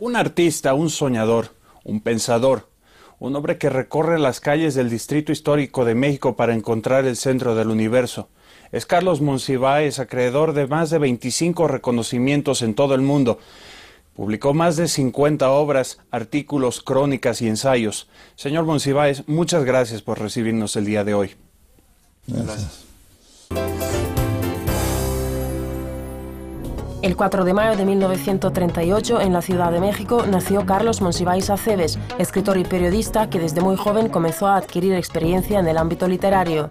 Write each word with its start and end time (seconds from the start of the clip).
Un 0.00 0.16
artista, 0.16 0.72
un 0.72 0.88
soñador, 0.88 1.54
un 1.84 2.00
pensador, 2.00 2.70
un 3.18 3.36
hombre 3.36 3.58
que 3.58 3.68
recorre 3.68 4.18
las 4.18 4.40
calles 4.40 4.74
del 4.74 4.88
Distrito 4.88 5.30
Histórico 5.30 5.84
de 5.84 5.94
México 5.94 6.36
para 6.36 6.54
encontrar 6.54 7.04
el 7.04 7.18
centro 7.18 7.54
del 7.54 7.68
universo. 7.68 8.30
Es 8.72 8.86
Carlos 8.86 9.20
Monsiváis, 9.20 9.98
acreedor 9.98 10.54
de 10.54 10.66
más 10.66 10.88
de 10.88 10.96
25 10.96 11.68
reconocimientos 11.68 12.62
en 12.62 12.74
todo 12.74 12.94
el 12.94 13.02
mundo. 13.02 13.40
Publicó 14.14 14.54
más 14.54 14.76
de 14.76 14.88
50 14.88 15.50
obras, 15.50 15.98
artículos, 16.10 16.80
crónicas 16.80 17.42
y 17.42 17.48
ensayos. 17.48 18.08
Señor 18.36 18.64
Monsiváis, 18.64 19.28
muchas 19.28 19.64
gracias 19.64 20.00
por 20.00 20.18
recibirnos 20.18 20.76
el 20.76 20.86
día 20.86 21.04
de 21.04 21.12
hoy. 21.12 21.36
Gracias. 22.26 22.89
El 27.02 27.16
4 27.16 27.44
de 27.44 27.54
mayo 27.54 27.78
de 27.78 27.86
1938, 27.86 29.22
en 29.22 29.32
la 29.32 29.40
Ciudad 29.40 29.72
de 29.72 29.80
México, 29.80 30.26
nació 30.30 30.66
Carlos 30.66 31.00
Monsiváis 31.00 31.48
Aceves, 31.48 31.98
escritor 32.18 32.58
y 32.58 32.64
periodista 32.64 33.30
que 33.30 33.38
desde 33.38 33.62
muy 33.62 33.76
joven 33.76 34.10
comenzó 34.10 34.48
a 34.48 34.56
adquirir 34.56 34.92
experiencia 34.92 35.58
en 35.58 35.66
el 35.66 35.78
ámbito 35.78 36.06
literario. 36.06 36.68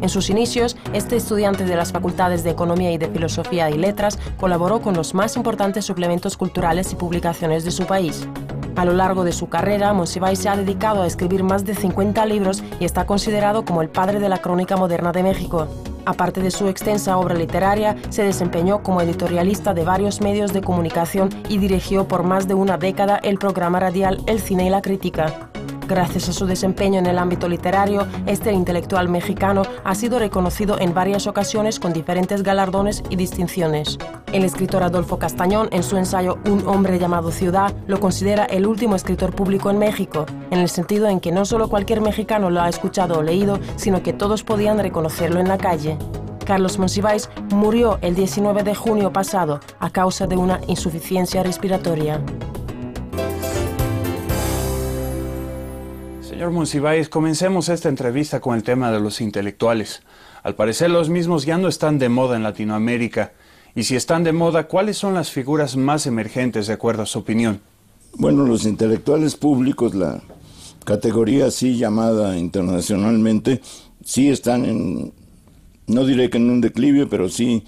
En 0.00 0.08
sus 0.08 0.30
inicios, 0.30 0.76
este 0.92 1.14
estudiante 1.14 1.64
de 1.64 1.76
las 1.76 1.92
facultades 1.92 2.42
de 2.42 2.50
Economía 2.50 2.90
y 2.90 2.98
de 2.98 3.08
Filosofía 3.08 3.70
y 3.70 3.78
Letras 3.78 4.18
colaboró 4.36 4.82
con 4.82 4.94
los 4.94 5.14
más 5.14 5.36
importantes 5.36 5.84
suplementos 5.84 6.36
culturales 6.36 6.90
y 6.90 6.96
publicaciones 6.96 7.64
de 7.64 7.70
su 7.70 7.86
país. 7.86 8.26
A 8.74 8.84
lo 8.84 8.94
largo 8.94 9.22
de 9.22 9.32
su 9.32 9.48
carrera, 9.48 9.92
Monsiváis 9.92 10.40
se 10.40 10.48
ha 10.48 10.56
dedicado 10.56 11.02
a 11.02 11.06
escribir 11.06 11.44
más 11.44 11.64
de 11.64 11.76
50 11.76 12.26
libros 12.26 12.64
y 12.80 12.84
está 12.84 13.06
considerado 13.06 13.64
como 13.64 13.80
el 13.80 13.90
padre 13.90 14.18
de 14.18 14.28
la 14.28 14.38
crónica 14.38 14.76
moderna 14.76 15.12
de 15.12 15.22
México. 15.22 15.68
Aparte 16.04 16.40
de 16.40 16.50
su 16.50 16.68
extensa 16.68 17.16
obra 17.18 17.34
literaria, 17.34 17.96
se 18.10 18.22
desempeñó 18.24 18.82
como 18.82 19.00
editorialista 19.00 19.74
de 19.74 19.84
varios 19.84 20.20
medios 20.20 20.52
de 20.52 20.62
comunicación 20.62 21.30
y 21.48 21.58
dirigió 21.58 22.08
por 22.08 22.22
más 22.22 22.48
de 22.48 22.54
una 22.54 22.78
década 22.78 23.16
el 23.22 23.38
programa 23.38 23.80
radial 23.80 24.22
El 24.26 24.40
Cine 24.40 24.66
y 24.66 24.70
la 24.70 24.82
Crítica. 24.82 25.51
Gracias 25.88 26.28
a 26.28 26.32
su 26.32 26.46
desempeño 26.46 26.98
en 26.98 27.06
el 27.06 27.18
ámbito 27.18 27.48
literario, 27.48 28.06
este 28.26 28.52
intelectual 28.52 29.08
mexicano 29.08 29.62
ha 29.84 29.94
sido 29.94 30.18
reconocido 30.18 30.78
en 30.78 30.94
varias 30.94 31.26
ocasiones 31.26 31.80
con 31.80 31.92
diferentes 31.92 32.42
galardones 32.42 33.02
y 33.10 33.16
distinciones. 33.16 33.98
El 34.32 34.44
escritor 34.44 34.82
Adolfo 34.82 35.18
Castañón, 35.18 35.68
en 35.72 35.82
su 35.82 35.96
ensayo 35.96 36.38
Un 36.46 36.66
hombre 36.66 36.98
llamado 36.98 37.30
Ciudad, 37.32 37.74
lo 37.86 38.00
considera 38.00 38.44
el 38.44 38.66
último 38.66 38.96
escritor 38.96 39.34
público 39.34 39.70
en 39.70 39.78
México, 39.78 40.24
en 40.50 40.60
el 40.60 40.68
sentido 40.68 41.08
en 41.08 41.20
que 41.20 41.32
no 41.32 41.44
solo 41.44 41.68
cualquier 41.68 42.00
mexicano 42.00 42.48
lo 42.48 42.60
ha 42.62 42.68
escuchado 42.68 43.18
o 43.18 43.22
leído, 43.22 43.58
sino 43.76 44.02
que 44.02 44.12
todos 44.12 44.44
podían 44.44 44.78
reconocerlo 44.78 45.40
en 45.40 45.48
la 45.48 45.58
calle. 45.58 45.98
Carlos 46.46 46.78
Monsiváis 46.78 47.28
murió 47.50 47.98
el 48.02 48.14
19 48.14 48.62
de 48.62 48.74
junio 48.74 49.12
pasado 49.12 49.60
a 49.78 49.90
causa 49.90 50.26
de 50.26 50.36
una 50.36 50.60
insuficiencia 50.66 51.42
respiratoria. 51.42 52.20
Señor 56.32 56.50
Monsiváis, 56.50 57.10
comencemos 57.10 57.68
esta 57.68 57.90
entrevista 57.90 58.40
con 58.40 58.56
el 58.56 58.62
tema 58.62 58.90
de 58.90 58.98
los 58.98 59.20
intelectuales. 59.20 60.00
Al 60.42 60.54
parecer 60.54 60.90
los 60.90 61.10
mismos 61.10 61.44
ya 61.44 61.58
no 61.58 61.68
están 61.68 61.98
de 61.98 62.08
moda 62.08 62.36
en 62.36 62.42
Latinoamérica. 62.42 63.34
Y 63.74 63.82
si 63.82 63.96
están 63.96 64.24
de 64.24 64.32
moda, 64.32 64.66
¿cuáles 64.66 64.96
son 64.96 65.12
las 65.12 65.30
figuras 65.30 65.76
más 65.76 66.06
emergentes 66.06 66.68
de 66.68 66.72
acuerdo 66.72 67.02
a 67.02 67.06
su 67.06 67.18
opinión? 67.18 67.60
Bueno, 68.14 68.46
los 68.46 68.64
intelectuales 68.64 69.36
públicos, 69.36 69.94
la 69.94 70.22
categoría 70.86 71.46
así 71.48 71.76
llamada 71.76 72.38
internacionalmente, 72.38 73.60
sí 74.02 74.30
están 74.30 74.64
en, 74.64 75.12
no 75.86 76.06
diré 76.06 76.30
que 76.30 76.38
en 76.38 76.48
un 76.48 76.62
declive, 76.62 77.06
pero 77.06 77.28
sí 77.28 77.62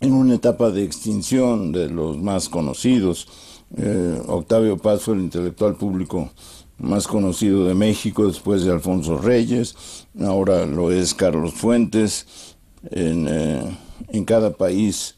en 0.00 0.12
una 0.12 0.34
etapa 0.34 0.70
de 0.70 0.82
extinción 0.82 1.70
de 1.70 1.88
los 1.88 2.18
más 2.18 2.48
conocidos. 2.48 3.28
Eh, 3.76 4.20
Octavio 4.26 4.76
Paz 4.76 5.02
fue 5.02 5.14
el 5.14 5.20
intelectual 5.20 5.76
público 5.76 6.30
más 6.78 7.08
conocido 7.08 7.64
de 7.66 7.74
México 7.74 8.26
después 8.26 8.64
de 8.64 8.72
Alfonso 8.72 9.18
Reyes, 9.18 10.06
ahora 10.20 10.64
lo 10.64 10.90
es 10.92 11.14
Carlos 11.14 11.54
Fuentes, 11.54 12.56
en, 12.90 13.26
eh, 13.28 14.24
cada 14.24 14.52
país 14.52 15.16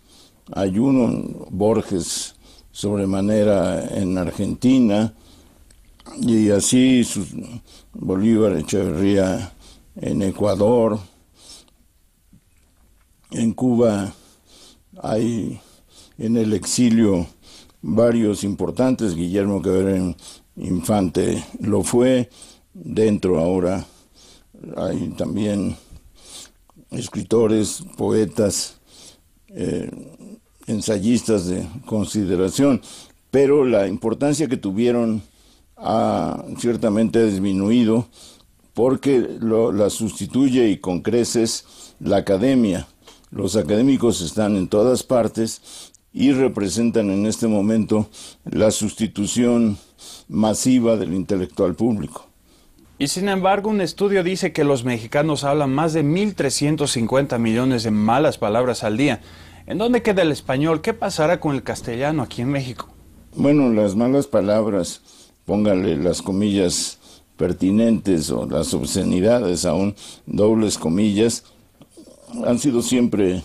hay 0.52 0.78
uno, 0.78 1.46
Borges 1.50 2.34
sobremanera 2.72 3.86
en 3.96 4.16
Argentina, 4.18 5.12
y 6.20 6.50
así 6.50 7.06
Bolívar 7.92 8.56
Echeverría 8.56 9.52
en 9.96 10.22
Ecuador, 10.22 10.98
en 13.30 13.52
Cuba 13.52 14.12
hay 15.02 15.60
en 16.18 16.36
el 16.36 16.52
exilio 16.52 17.26
varios 17.82 18.44
importantes, 18.44 19.14
Guillermo 19.14 19.62
Cabrera 19.62 20.14
Infante 20.60 21.42
lo 21.60 21.82
fue, 21.82 22.28
dentro 22.74 23.38
ahora 23.38 23.86
hay 24.76 25.08
también 25.16 25.74
escritores, 26.90 27.82
poetas, 27.96 28.76
eh, 29.48 29.90
ensayistas 30.66 31.46
de 31.46 31.66
consideración, 31.86 32.82
pero 33.30 33.64
la 33.64 33.88
importancia 33.88 34.48
que 34.48 34.58
tuvieron 34.58 35.22
ha 35.76 36.44
ciertamente 36.58 37.24
disminuido 37.24 38.06
porque 38.74 39.38
lo, 39.40 39.72
la 39.72 39.88
sustituye 39.88 40.68
y 40.68 40.78
con 40.78 41.00
creces 41.00 41.94
la 42.00 42.18
academia. 42.18 42.86
Los 43.30 43.56
académicos 43.56 44.20
están 44.20 44.56
en 44.56 44.68
todas 44.68 45.04
partes 45.04 45.92
y 46.12 46.32
representan 46.32 47.10
en 47.10 47.24
este 47.24 47.46
momento 47.46 48.10
la 48.44 48.70
sustitución 48.70 49.78
masiva 50.30 50.96
del 50.96 51.12
intelectual 51.12 51.74
público. 51.74 52.26
Y 52.98 53.08
sin 53.08 53.28
embargo, 53.28 53.70
un 53.70 53.80
estudio 53.80 54.22
dice 54.22 54.52
que 54.52 54.62
los 54.62 54.84
mexicanos 54.84 55.44
hablan 55.44 55.74
más 55.74 55.92
de 55.92 56.04
1.350 56.04 57.38
millones 57.38 57.82
de 57.82 57.90
malas 57.90 58.38
palabras 58.38 58.84
al 58.84 58.96
día. 58.96 59.20
¿En 59.66 59.78
dónde 59.78 60.02
queda 60.02 60.22
el 60.22 60.32
español? 60.32 60.82
¿Qué 60.82 60.94
pasará 60.94 61.40
con 61.40 61.54
el 61.54 61.62
castellano 61.62 62.22
aquí 62.22 62.42
en 62.42 62.50
México? 62.50 62.88
Bueno, 63.34 63.72
las 63.72 63.96
malas 63.96 64.26
palabras, 64.26 65.00
póngale 65.46 65.96
las 65.96 66.20
comillas 66.20 66.98
pertinentes 67.36 68.30
o 68.30 68.46
las 68.46 68.74
obscenidades, 68.74 69.64
aún 69.64 69.94
dobles 70.26 70.76
comillas, 70.76 71.44
han 72.44 72.58
sido 72.58 72.82
siempre 72.82 73.42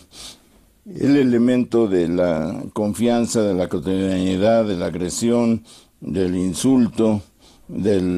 el 0.86 1.16
elemento 1.16 1.88
de 1.88 2.10
la 2.10 2.62
confianza, 2.74 3.42
de 3.42 3.54
la 3.54 3.70
cotidianidad, 3.70 4.66
de 4.66 4.76
la 4.76 4.88
agresión, 4.88 5.64
del 6.06 6.36
insulto, 6.36 7.22
del, 7.68 8.18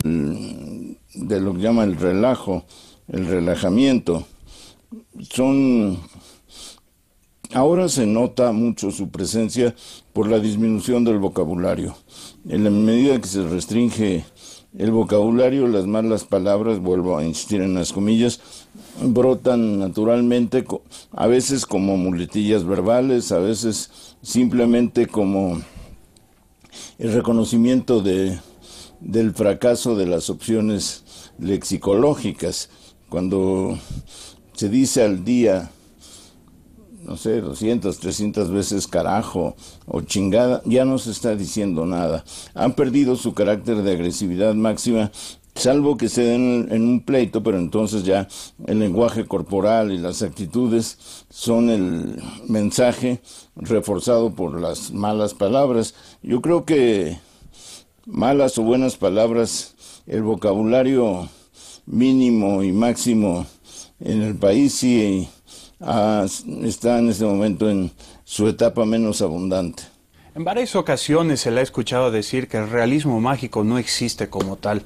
de 1.14 1.42
lo 1.42 1.54
que 1.54 1.62
llama 1.62 1.86
el 1.86 1.96
relajo, 1.96 2.66
el 3.08 3.26
relajamiento. 3.26 4.26
Son 5.30 5.98
ahora 7.54 7.88
se 7.88 8.06
nota 8.06 8.52
mucho 8.52 8.92
su 8.92 9.10
presencia 9.10 9.74
por 10.14 10.30
la 10.30 10.40
disminución 10.40 11.04
del 11.04 11.18
vocabulario. 11.18 11.96
En 12.48 12.64
la 12.64 12.70
medida 12.70 13.20
que 13.20 13.28
se 13.28 13.48
restringe 13.48 14.26
el 14.78 14.92
vocabulario, 14.92 15.68
las 15.68 15.88
malas 15.88 16.26
palabras, 16.26 16.80
vuelvo 16.80 17.18
a 17.18 17.24
insistir 17.24 17.62
en 17.62 17.74
las 17.74 17.94
comillas, 17.94 18.42
brotan 19.02 19.80
naturalmente, 19.80 20.66
a 21.12 21.28
veces 21.28 21.66
como 21.66 21.98
muletillas 21.98 22.66
verbales, 22.66 23.32
a 23.32 23.40
veces 23.40 24.18
simplemente 24.22 25.08
como 25.08 25.62
el 27.00 27.14
reconocimiento 27.14 28.02
de, 28.02 28.40
del 29.00 29.34
fracaso 29.34 29.96
de 29.96 30.08
las 30.08 30.30
opciones 30.30 31.04
lexicológicas. 31.40 32.70
Cuando 33.10 33.78
se 34.54 34.70
dice 34.70 35.04
al 35.04 35.24
día, 35.24 35.72
no 37.04 37.16
sé, 37.16 37.42
200, 37.42 38.00
300 38.00 38.52
veces 38.52 38.88
carajo 38.88 39.56
o 39.86 40.02
chingada, 40.02 40.62
ya 40.66 40.84
no 40.84 40.98
se 40.98 41.12
está 41.12 41.36
diciendo 41.36 41.86
nada. 41.86 42.26
Han 42.54 42.74
perdido 42.74 43.16
su 43.16 43.34
carácter 43.34 43.84
de 43.84 43.94
agresividad 43.94 44.56
máxima 44.56 45.12
salvo 45.58 45.98
que 45.98 46.08
se 46.08 46.22
den 46.22 46.68
en 46.72 46.84
un 46.84 47.02
pleito, 47.02 47.44
pero 47.44 47.58
entonces 47.58 48.04
ya 48.04 48.28
el 48.68 48.80
lenguaje 48.80 49.26
corporal 49.26 49.92
y 49.92 49.98
las 49.98 50.22
actitudes 50.22 51.26
son 51.30 51.70
el 51.70 52.22
mensaje 52.48 53.22
reforzado 53.56 54.34
por 54.36 54.60
las 54.60 54.92
malas 54.92 55.34
palabras. 55.34 55.96
Yo 56.24 56.42
creo 56.42 56.66
que 56.66 57.18
malas 58.06 58.58
o 58.58 58.64
buenas 58.64 58.98
palabras, 58.98 59.76
el 60.08 60.24
vocabulario 60.24 61.30
mínimo 61.86 62.64
y 62.64 62.72
máximo 62.72 63.46
en 64.00 64.22
el 64.24 64.36
país 64.36 64.74
sí 64.74 65.28
está 66.64 67.00
en 67.00 67.10
este 67.10 67.26
momento 67.26 67.70
en 67.70 67.92
su 68.24 68.48
etapa 68.48 68.86
menos 68.86 69.22
abundante. 69.22 69.84
En 70.36 70.44
varias 70.44 70.76
ocasiones 70.76 71.42
se 71.42 71.52
le 71.52 71.62
ha 71.62 71.64
escuchado 71.64 72.12
decir 72.12 72.48
que 72.48 72.58
el 72.58 72.70
realismo 72.70 73.20
mágico 73.20 73.64
no 73.64 73.78
existe 73.78 74.30
como 74.30 74.58
tal. 74.58 74.84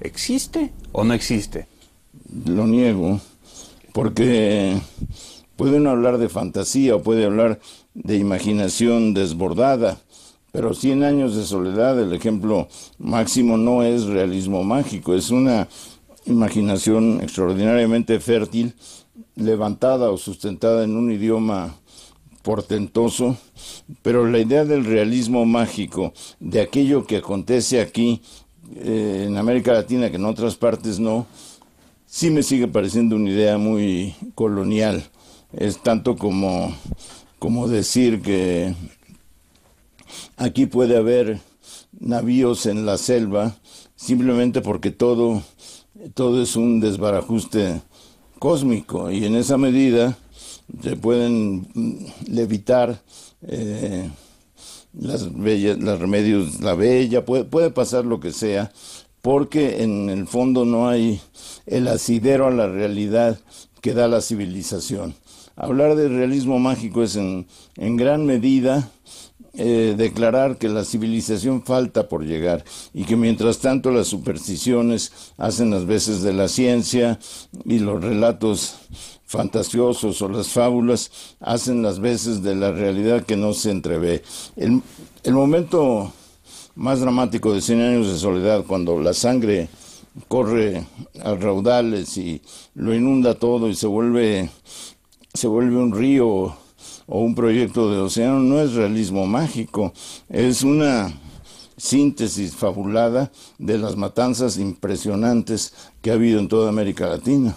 ¿Existe 0.00 0.72
o 0.92 1.04
no 1.04 1.14
existe? 1.14 1.66
Lo 2.46 2.66
niego, 2.66 3.20
porque 3.92 4.80
puede 5.56 5.76
uno 5.76 5.90
hablar 5.90 6.18
de 6.18 6.28
fantasía 6.28 6.96
o 6.96 7.02
puede 7.02 7.24
hablar 7.24 7.60
de 7.94 8.16
imaginación 8.16 9.14
desbordada, 9.14 10.00
Pero 10.52 10.74
Cien 10.74 11.04
años 11.04 11.36
de 11.36 11.44
soledad, 11.44 12.00
el 12.00 12.12
ejemplo 12.12 12.68
máximo 12.98 13.56
no 13.56 13.82
es 13.82 14.04
realismo 14.04 14.64
mágico, 14.64 15.14
es 15.14 15.30
una 15.30 15.68
imaginación 16.26 17.20
extraordinariamente 17.22 18.18
fértil, 18.20 18.74
levantada 19.36 20.10
o 20.10 20.16
sustentada 20.16 20.84
en 20.84 20.96
un 20.96 21.12
idioma 21.12 21.76
portentoso, 22.42 23.36
pero 24.02 24.26
la 24.26 24.38
idea 24.38 24.64
del 24.64 24.84
realismo 24.84 25.44
mágico, 25.44 26.12
de 26.40 26.60
aquello 26.60 27.06
que 27.06 27.18
acontece 27.18 27.80
aquí 27.80 28.22
eh, 28.76 29.26
en 29.28 29.36
América 29.36 29.72
Latina, 29.72 30.10
que 30.10 30.16
en 30.16 30.24
otras 30.24 30.56
partes 30.56 30.98
no, 30.98 31.26
sí 32.06 32.30
me 32.30 32.42
sigue 32.42 32.66
pareciendo 32.66 33.16
una 33.16 33.30
idea 33.30 33.58
muy 33.58 34.14
colonial. 34.34 35.04
Es 35.52 35.82
tanto 35.82 36.16
como, 36.16 36.74
como 37.38 37.68
decir 37.68 38.22
que 38.22 38.74
aquí 40.40 40.64
puede 40.64 40.96
haber 40.96 41.38
navíos 42.00 42.64
en 42.64 42.86
la 42.86 42.96
selva 42.96 43.54
simplemente 43.94 44.62
porque 44.62 44.90
todo, 44.90 45.42
todo 46.14 46.42
es 46.42 46.56
un 46.56 46.80
desbarajuste 46.80 47.82
cósmico 48.38 49.10
y 49.10 49.26
en 49.26 49.36
esa 49.36 49.58
medida 49.58 50.16
se 50.82 50.96
pueden 50.96 51.68
levitar 52.26 53.02
eh, 53.42 54.08
las 54.98 55.30
bellas, 55.36 55.78
los 55.78 56.00
remedios, 56.00 56.60
la 56.60 56.74
bella, 56.74 57.24
puede, 57.24 57.44
puede 57.44 57.70
pasar 57.70 58.06
lo 58.06 58.18
que 58.18 58.32
sea, 58.32 58.72
porque 59.20 59.82
en 59.82 60.08
el 60.08 60.26
fondo 60.26 60.64
no 60.64 60.88
hay 60.88 61.20
el 61.66 61.86
asidero 61.88 62.46
a 62.46 62.50
la 62.50 62.66
realidad 62.66 63.38
que 63.82 63.92
da 63.92 64.08
la 64.08 64.22
civilización. 64.22 65.14
Hablar 65.54 65.96
de 65.96 66.08
realismo 66.08 66.58
mágico 66.58 67.02
es 67.02 67.16
en, 67.16 67.46
en 67.76 67.96
gran 67.96 68.24
medida 68.24 68.90
eh, 69.54 69.94
declarar 69.96 70.58
que 70.58 70.68
la 70.68 70.84
civilización 70.84 71.62
falta 71.62 72.08
por 72.08 72.24
llegar 72.24 72.64
y 72.94 73.04
que 73.04 73.16
mientras 73.16 73.58
tanto 73.58 73.90
las 73.90 74.06
supersticiones 74.06 75.12
hacen 75.38 75.70
las 75.70 75.86
veces 75.86 76.22
de 76.22 76.32
la 76.32 76.46
ciencia 76.46 77.18
y 77.64 77.80
los 77.80 78.02
relatos 78.02 78.76
fantasiosos 79.26 80.22
o 80.22 80.28
las 80.28 80.48
fábulas 80.48 81.10
hacen 81.40 81.82
las 81.82 82.00
veces 82.00 82.42
de 82.42 82.54
la 82.54 82.72
realidad 82.72 83.24
que 83.24 83.36
no 83.36 83.52
se 83.52 83.70
entrevé. 83.70 84.22
El, 84.56 84.82
el 85.24 85.34
momento 85.34 86.12
más 86.74 87.00
dramático 87.00 87.52
de 87.52 87.60
Cien 87.60 87.80
años 87.80 88.10
de 88.10 88.18
soledad, 88.18 88.64
cuando 88.66 89.00
la 89.00 89.14
sangre 89.14 89.68
corre 90.28 90.86
a 91.22 91.34
raudales 91.34 92.16
y 92.16 92.40
lo 92.74 92.94
inunda 92.94 93.34
todo 93.34 93.68
y 93.68 93.74
se 93.74 93.86
vuelve, 93.86 94.48
se 95.34 95.46
vuelve 95.46 95.76
un 95.76 95.92
río 95.92 96.56
o 97.10 97.18
un 97.20 97.34
proyecto 97.34 97.90
de 97.90 97.98
océano 97.98 98.38
no 98.38 98.60
es 98.60 98.74
realismo 98.74 99.26
mágico, 99.26 99.92
es 100.28 100.62
una 100.62 101.12
síntesis 101.76 102.54
fabulada 102.54 103.32
de 103.58 103.78
las 103.78 103.96
matanzas 103.96 104.58
impresionantes 104.58 105.74
que 106.00 106.12
ha 106.12 106.14
habido 106.14 106.38
en 106.38 106.48
toda 106.48 106.68
América 106.68 107.08
Latina. 107.08 107.56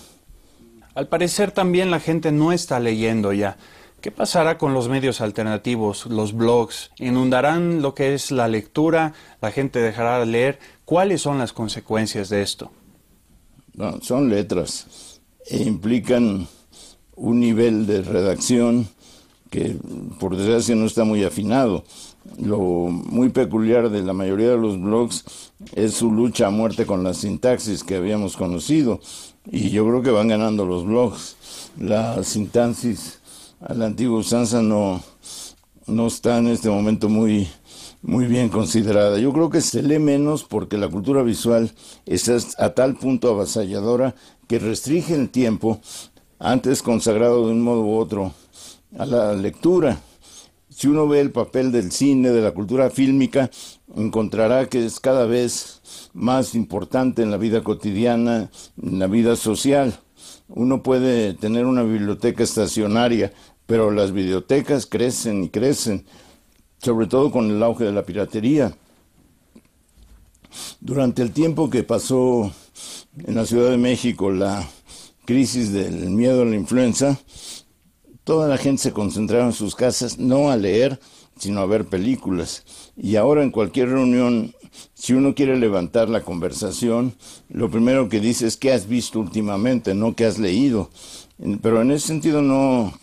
Al 0.95 1.07
parecer 1.07 1.51
también 1.51 1.91
la 1.91 1.99
gente 1.99 2.31
no 2.31 2.51
está 2.51 2.79
leyendo 2.79 3.31
ya. 3.31 3.57
¿Qué 4.01 4.11
pasará 4.11 4.57
con 4.57 4.73
los 4.73 4.89
medios 4.89 5.21
alternativos, 5.21 6.07
los 6.07 6.33
blogs? 6.33 6.91
¿Inundarán 6.97 7.81
lo 7.81 7.93
que 7.93 8.15
es 8.15 8.31
la 8.31 8.47
lectura? 8.47 9.13
¿La 9.39 9.51
gente 9.51 9.79
dejará 9.79 10.19
de 10.19 10.25
leer? 10.25 10.59
¿Cuáles 10.83 11.21
son 11.21 11.37
las 11.37 11.53
consecuencias 11.53 12.29
de 12.29 12.41
esto? 12.41 12.71
son 14.01 14.29
letras 14.29 15.19
e 15.47 15.63
implican 15.63 16.47
un 17.15 17.39
nivel 17.39 17.87
de 17.87 18.03
redacción 18.03 18.87
que 19.53 19.77
por 20.19 20.35
desgracia 20.35 20.75
no 20.75 20.87
está 20.87 21.03
muy 21.03 21.23
afinado. 21.23 21.83
Lo 22.41 22.57
muy 22.59 23.29
peculiar 23.29 23.91
de 23.91 24.01
la 24.01 24.11
mayoría 24.11 24.49
de 24.49 24.57
los 24.57 24.81
blogs 24.81 25.25
es 25.75 25.93
su 25.93 26.11
lucha 26.11 26.47
a 26.47 26.49
muerte 26.49 26.87
con 26.87 27.03
la 27.03 27.13
sintaxis 27.13 27.83
que 27.83 27.97
habíamos 27.97 28.35
conocido. 28.35 28.99
Y 29.51 29.69
yo 29.69 29.85
creo 29.87 30.01
que 30.01 30.09
van 30.09 30.29
ganando 30.29 30.65
los 30.65 30.87
blogs. 30.87 31.35
La 31.77 32.23
sintaxis 32.23 33.19
a 33.61 33.75
la 33.75 33.85
antigua 33.85 34.17
usanza 34.17 34.63
no, 34.63 35.03
no 35.85 36.07
está 36.07 36.39
en 36.39 36.47
este 36.47 36.71
momento 36.71 37.07
muy, 37.07 37.47
muy 38.01 38.25
bien 38.25 38.49
considerada. 38.49 39.19
Yo 39.19 39.31
creo 39.33 39.51
que 39.51 39.61
se 39.61 39.83
lee 39.83 39.99
menos 39.99 40.43
porque 40.45 40.79
la 40.79 40.87
cultura 40.87 41.21
visual 41.21 41.71
está 42.07 42.37
a 42.57 42.71
tal 42.71 42.95
punto 42.95 43.29
avasalladora 43.29 44.15
que 44.47 44.57
restringe 44.57 45.13
el 45.13 45.29
tiempo, 45.29 45.79
antes 46.39 46.81
consagrado 46.81 47.45
de 47.45 47.51
un 47.51 47.61
modo 47.61 47.81
u 47.81 47.99
otro 47.99 48.33
a 48.97 49.05
la 49.05 49.33
lectura. 49.33 49.99
Si 50.69 50.87
uno 50.87 51.07
ve 51.07 51.21
el 51.21 51.31
papel 51.31 51.71
del 51.71 51.91
cine, 51.91 52.29
de 52.29 52.41
la 52.41 52.51
cultura 52.51 52.89
fílmica, 52.89 53.49
encontrará 53.95 54.67
que 54.69 54.85
es 54.85 54.99
cada 54.99 55.25
vez 55.25 56.09
más 56.13 56.55
importante 56.55 57.21
en 57.21 57.29
la 57.29 57.37
vida 57.37 57.63
cotidiana, 57.63 58.49
en 58.81 58.99
la 58.99 59.07
vida 59.07 59.35
social. 59.35 59.99
Uno 60.47 60.81
puede 60.81 61.35
tener 61.35 61.65
una 61.65 61.83
biblioteca 61.83 62.43
estacionaria, 62.43 63.31
pero 63.67 63.91
las 63.91 64.11
bibliotecas 64.11 64.85
crecen 64.85 65.43
y 65.43 65.49
crecen, 65.49 66.05
sobre 66.79 67.07
todo 67.07 67.31
con 67.31 67.51
el 67.51 67.61
auge 67.61 67.85
de 67.85 67.91
la 67.91 68.03
piratería. 68.03 68.75
Durante 70.81 71.21
el 71.21 71.31
tiempo 71.31 71.69
que 71.69 71.83
pasó 71.83 72.51
en 73.17 73.35
la 73.35 73.45
Ciudad 73.45 73.69
de 73.69 73.77
México 73.77 74.31
la 74.31 74.67
crisis 75.25 75.71
del 75.71 76.09
miedo 76.09 76.41
a 76.41 76.45
la 76.45 76.55
influenza, 76.55 77.19
toda 78.23 78.47
la 78.47 78.57
gente 78.57 78.81
se 78.81 78.93
concentraba 78.93 79.45
en 79.45 79.53
sus 79.53 79.75
casas 79.75 80.17
no 80.17 80.49
a 80.49 80.57
leer, 80.57 80.99
sino 81.37 81.61
a 81.61 81.65
ver 81.65 81.85
películas. 81.85 82.63
Y 82.95 83.15
ahora 83.15 83.43
en 83.43 83.51
cualquier 83.51 83.89
reunión, 83.89 84.53
si 84.93 85.13
uno 85.13 85.35
quiere 85.35 85.57
levantar 85.57 86.09
la 86.09 86.21
conversación, 86.21 87.13
lo 87.49 87.69
primero 87.69 88.09
que 88.09 88.19
dice 88.19 88.47
es 88.47 88.57
qué 88.57 88.71
has 88.71 88.87
visto 88.87 89.19
últimamente, 89.19 89.93
no 89.93 90.15
qué 90.15 90.25
has 90.25 90.39
leído. 90.39 90.89
Pero 91.61 91.81
en 91.81 91.91
ese 91.91 92.07
sentido 92.07 92.41
no, 92.41 92.93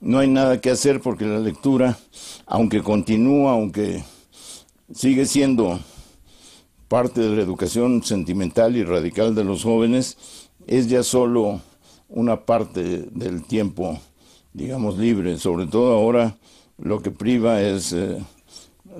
no 0.00 0.18
hay 0.18 0.28
nada 0.28 0.60
que 0.60 0.70
hacer 0.70 1.00
porque 1.00 1.24
la 1.24 1.40
lectura, 1.40 1.98
aunque 2.46 2.82
continúa, 2.82 3.52
aunque 3.52 4.04
sigue 4.94 5.26
siendo 5.26 5.80
parte 6.88 7.20
de 7.20 7.34
la 7.34 7.42
educación 7.42 8.04
sentimental 8.04 8.76
y 8.76 8.84
radical 8.84 9.34
de 9.34 9.44
los 9.44 9.64
jóvenes, 9.64 10.16
es 10.66 10.88
ya 10.88 11.02
solo 11.02 11.60
una 12.08 12.44
parte 12.44 13.08
del 13.10 13.42
tiempo 13.44 13.98
digamos, 14.56 14.98
libre. 14.98 15.38
Sobre 15.38 15.66
todo 15.66 15.92
ahora 15.92 16.36
lo 16.78 17.02
que 17.02 17.10
priva 17.10 17.60
es 17.60 17.92
eh, 17.92 18.18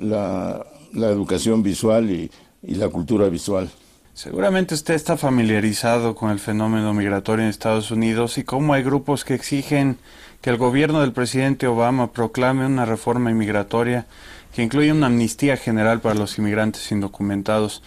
la, 0.00 0.64
educación 0.94 1.62
visual 1.62 2.10
y, 2.10 2.30
y 2.62 2.74
la 2.74 2.88
cultura 2.88 3.28
visual. 3.28 3.68
Seguramente 4.12 4.74
usted 4.74 4.94
está 4.94 5.16
familiarizado 5.16 6.14
con 6.14 6.30
el 6.30 6.38
fenómeno 6.38 6.94
migratorio 6.94 7.44
en 7.44 7.50
Estados 7.50 7.90
Unidos 7.90 8.38
y 8.38 8.44
cómo 8.44 8.72
hay 8.72 8.82
grupos 8.82 9.24
que 9.24 9.34
exigen 9.34 9.98
que 10.40 10.50
el 10.50 10.56
gobierno 10.56 11.00
del 11.00 11.12
presidente 11.12 11.66
Obama 11.66 12.12
proclame 12.12 12.64
una 12.64 12.86
reforma 12.86 13.30
inmigratoria 13.30 14.06
que 14.54 14.62
incluya 14.62 14.94
una 14.94 15.06
amnistía 15.08 15.58
general 15.58 16.00
para 16.00 16.14
los 16.14 16.38
inmigrantes 16.38 16.90
indocumentados. 16.92 17.82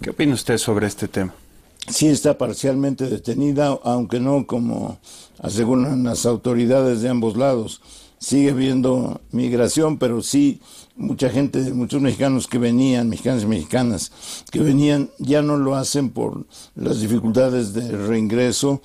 ¿Qué 0.00 0.10
opina 0.10 0.32
usted 0.32 0.56
sobre 0.56 0.86
este 0.86 1.06
tema? 1.06 1.34
Sí 1.88 2.08
está 2.08 2.38
parcialmente 2.38 3.08
detenida, 3.08 3.78
aunque 3.82 4.20
no 4.20 4.46
como 4.46 4.98
aseguran 5.40 6.04
las 6.04 6.26
autoridades 6.26 7.02
de 7.02 7.08
ambos 7.08 7.36
lados. 7.36 7.80
Sigue 8.18 8.50
habiendo 8.50 9.20
migración, 9.32 9.98
pero 9.98 10.22
sí 10.22 10.60
mucha 10.96 11.28
gente, 11.28 11.72
muchos 11.72 12.00
mexicanos 12.00 12.46
que 12.46 12.58
venían, 12.58 13.08
mexicanos 13.08 13.42
y 13.42 13.46
mexicanas, 13.46 14.12
que 14.50 14.60
venían, 14.60 15.10
ya 15.18 15.42
no 15.42 15.56
lo 15.56 15.74
hacen 15.74 16.10
por 16.10 16.46
las 16.74 17.00
dificultades 17.00 17.74
de 17.74 17.88
reingreso, 17.90 18.80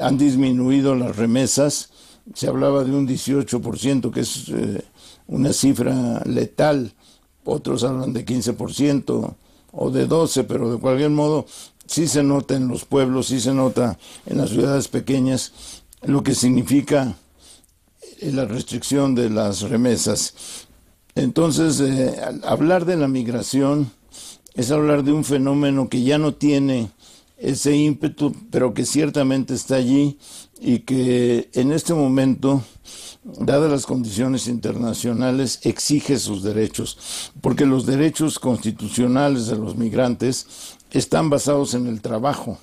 han 0.00 0.18
disminuido 0.18 0.94
las 0.94 1.16
remesas, 1.16 1.90
se 2.34 2.48
hablaba 2.48 2.84
de 2.84 2.92
un 2.92 3.06
18%, 3.06 4.10
que 4.10 4.20
es 4.20 4.48
eh, 4.48 4.84
una 5.26 5.52
cifra 5.52 6.22
letal, 6.24 6.92
otros 7.44 7.84
hablan 7.84 8.12
de 8.12 8.24
15% 8.24 9.34
o 9.72 9.90
de 9.90 10.08
12%, 10.08 10.46
pero 10.46 10.72
de 10.72 10.78
cualquier 10.78 11.10
modo 11.10 11.46
sí 11.86 12.08
se 12.08 12.22
nota 12.22 12.56
en 12.56 12.68
los 12.68 12.84
pueblos, 12.84 13.28
sí 13.28 13.40
se 13.40 13.52
nota 13.54 13.98
en 14.26 14.38
las 14.38 14.50
ciudades 14.50 14.88
pequeñas 14.88 15.52
lo 16.02 16.22
que 16.22 16.34
significa 16.34 17.16
eh, 18.20 18.32
la 18.32 18.44
restricción 18.44 19.14
de 19.14 19.30
las 19.30 19.62
remesas. 19.62 20.34
Entonces, 21.14 21.80
eh, 21.80 22.14
hablar 22.44 22.84
de 22.84 22.96
la 22.96 23.08
migración 23.08 23.90
es 24.54 24.70
hablar 24.70 25.04
de 25.04 25.12
un 25.12 25.24
fenómeno 25.24 25.88
que 25.88 26.02
ya 26.02 26.18
no 26.18 26.34
tiene 26.34 26.90
ese 27.38 27.74
ímpetu, 27.76 28.34
pero 28.50 28.72
que 28.72 28.86
ciertamente 28.86 29.54
está 29.54 29.76
allí 29.76 30.18
y 30.64 30.80
que 30.80 31.50
en 31.54 31.72
este 31.72 31.92
momento, 31.92 32.62
dadas 33.24 33.70
las 33.70 33.84
condiciones 33.84 34.46
internacionales, 34.46 35.58
exige 35.64 36.18
sus 36.18 36.44
derechos, 36.44 37.32
porque 37.40 37.66
los 37.66 37.84
derechos 37.84 38.38
constitucionales 38.38 39.48
de 39.48 39.56
los 39.56 39.76
migrantes 39.76 40.46
están 40.92 41.30
basados 41.30 41.74
en 41.74 41.88
el 41.88 42.00
trabajo, 42.00 42.58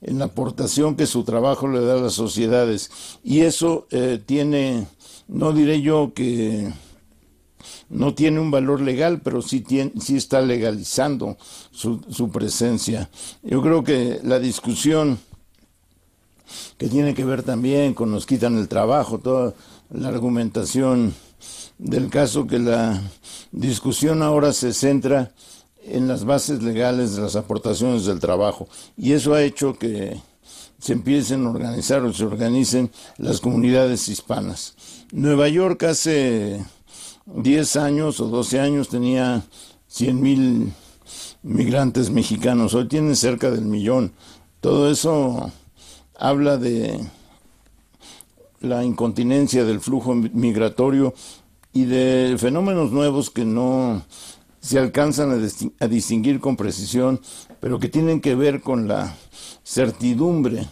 en 0.00 0.18
la 0.18 0.26
aportación 0.26 0.96
que 0.96 1.06
su 1.06 1.24
trabajo 1.24 1.68
le 1.68 1.80
da 1.80 1.94
a 1.94 2.02
las 2.02 2.14
sociedades. 2.14 2.90
Y 3.22 3.40
eso 3.40 3.86
eh, 3.90 4.18
tiene, 4.24 4.86
no 5.28 5.52
diré 5.52 5.82
yo 5.82 6.12
que 6.14 6.72
no 7.90 8.14
tiene 8.14 8.40
un 8.40 8.50
valor 8.50 8.80
legal, 8.80 9.20
pero 9.22 9.42
sí, 9.42 9.60
tiene, 9.60 9.92
sí 10.00 10.16
está 10.16 10.40
legalizando 10.40 11.36
su, 11.70 12.00
su 12.08 12.30
presencia. 12.30 13.10
Yo 13.42 13.60
creo 13.60 13.84
que 13.84 14.20
la 14.22 14.38
discusión 14.38 15.18
que 16.78 16.88
tiene 16.88 17.14
que 17.14 17.24
ver 17.24 17.42
también 17.42 17.94
con 17.94 18.10
nos 18.10 18.26
quitan 18.26 18.56
el 18.56 18.68
trabajo, 18.68 19.18
toda 19.18 19.54
la 19.90 20.08
argumentación 20.08 21.14
del 21.78 22.08
caso 22.08 22.46
que 22.46 22.58
la 22.58 23.00
discusión 23.50 24.22
ahora 24.22 24.52
se 24.52 24.72
centra 24.72 25.32
en 25.84 26.08
las 26.08 26.24
bases 26.24 26.62
legales 26.62 27.16
de 27.16 27.22
las 27.22 27.36
aportaciones 27.36 28.06
del 28.06 28.20
trabajo 28.20 28.68
y 28.96 29.12
eso 29.12 29.34
ha 29.34 29.42
hecho 29.42 29.78
que 29.78 30.20
se 30.78 30.92
empiecen 30.92 31.46
a 31.46 31.50
organizar 31.50 32.02
o 32.02 32.12
se 32.12 32.24
organicen 32.24 32.90
las 33.16 33.40
comunidades 33.40 34.08
hispanas. 34.08 34.74
Nueva 35.12 35.48
York 35.48 35.82
hace 35.84 36.64
10 37.26 37.76
años 37.76 38.20
o 38.20 38.26
12 38.26 38.60
años 38.60 38.88
tenía 38.88 39.42
100 39.86 40.20
mil 40.20 40.72
migrantes 41.42 42.10
mexicanos, 42.10 42.74
hoy 42.74 42.88
tienen 42.88 43.14
cerca 43.14 43.50
del 43.50 43.64
millón. 43.64 44.12
Todo 44.60 44.90
eso 44.90 45.52
habla 46.16 46.56
de 46.56 47.00
la 48.60 48.84
incontinencia 48.84 49.64
del 49.64 49.80
flujo 49.80 50.14
migratorio 50.14 51.14
y 51.72 51.84
de 51.84 52.36
fenómenos 52.38 52.92
nuevos 52.92 53.30
que 53.30 53.44
no 53.44 54.04
se 54.60 54.78
alcanzan 54.78 55.50
a, 55.80 55.86
distinguir 55.88 56.38
con 56.38 56.56
precisión, 56.56 57.20
pero 57.60 57.80
que 57.80 57.88
tienen 57.88 58.20
que 58.20 58.36
ver 58.36 58.62
con 58.62 58.86
la 58.86 59.16
certidumbre 59.64 60.68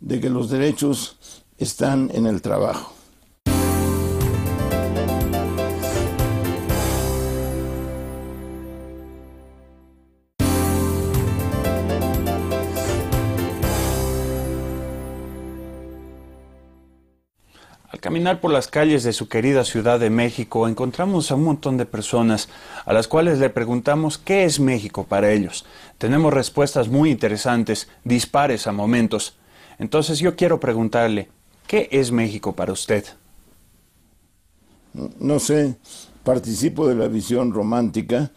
de 0.00 0.20
que 0.20 0.28
los 0.28 0.50
derechos 0.50 1.16
están 1.56 2.10
en 2.12 2.26
el 2.26 2.42
trabajo. 2.42 2.92
Caminar 18.12 18.42
por 18.42 18.50
las 18.50 18.68
calles 18.68 19.04
de 19.04 19.14
su 19.14 19.26
querida 19.26 19.64
Ciudad 19.64 19.98
de 19.98 20.10
México 20.10 20.68
encontramos 20.68 21.30
a 21.30 21.34
un 21.34 21.44
montón 21.44 21.78
de 21.78 21.86
personas 21.86 22.50
a 22.84 22.92
las 22.92 23.08
cuales 23.08 23.38
le 23.38 23.48
preguntamos 23.48 24.18
qué 24.18 24.44
es 24.44 24.60
México 24.60 25.04
para 25.04 25.32
ellos. 25.32 25.64
Tenemos 25.96 26.34
respuestas 26.34 26.88
muy 26.88 27.10
interesantes, 27.10 27.88
dispares 28.04 28.66
a 28.66 28.72
momentos. 28.72 29.38
Entonces 29.78 30.18
yo 30.18 30.36
quiero 30.36 30.60
preguntarle, 30.60 31.30
¿qué 31.66 31.88
es 31.90 32.12
México 32.12 32.52
para 32.52 32.74
usted? 32.74 33.02
No 35.18 35.38
sé, 35.38 35.76
participo 36.22 36.86
de 36.86 36.96
la 36.96 37.08
visión 37.08 37.54
romántica 37.54 38.30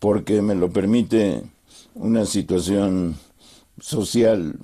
porque 0.00 0.42
me 0.42 0.56
lo 0.56 0.72
permite 0.72 1.44
una 1.94 2.26
situación 2.26 3.16
social 3.78 4.56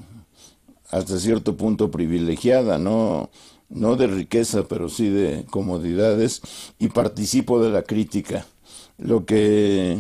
hasta 0.91 1.21
cierto 1.21 1.57
punto 1.57 1.89
privilegiada, 1.89 2.79
no 2.79 3.31
no 3.69 3.97
de 3.97 4.07
riqueza, 4.07 4.65
pero 4.69 4.89
sí 4.89 5.09
de 5.09 5.45
comodidades, 5.51 6.43
y 6.79 6.89
participo 6.89 7.63
de 7.63 7.71
la 7.71 7.83
crítica. 7.83 8.47
Lo 8.99 9.27
que 9.27 9.99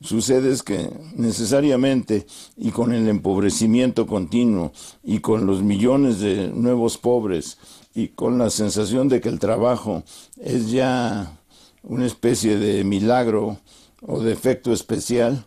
sucede 0.00 0.52
es 0.52 0.62
que 0.62 0.90
necesariamente 1.16 2.26
y 2.56 2.70
con 2.70 2.92
el 2.92 3.08
empobrecimiento 3.08 4.06
continuo 4.06 4.72
y 5.04 5.20
con 5.20 5.46
los 5.46 5.62
millones 5.62 6.18
de 6.20 6.48
nuevos 6.48 6.98
pobres 6.98 7.58
y 7.94 8.08
con 8.08 8.38
la 8.38 8.50
sensación 8.50 9.08
de 9.08 9.20
que 9.20 9.28
el 9.28 9.38
trabajo 9.38 10.02
es 10.40 10.70
ya 10.70 11.38
una 11.82 12.06
especie 12.06 12.58
de 12.58 12.84
milagro 12.84 13.58
o 14.00 14.20
de 14.20 14.32
efecto 14.32 14.72
especial, 14.72 15.46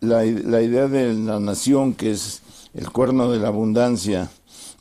la, 0.00 0.22
la 0.24 0.62
idea 0.62 0.88
de 0.88 1.12
la 1.14 1.40
nación 1.40 1.94
que 1.94 2.12
es 2.12 2.42
el 2.74 2.90
cuerno 2.90 3.30
de 3.30 3.38
la 3.38 3.48
abundancia, 3.48 4.30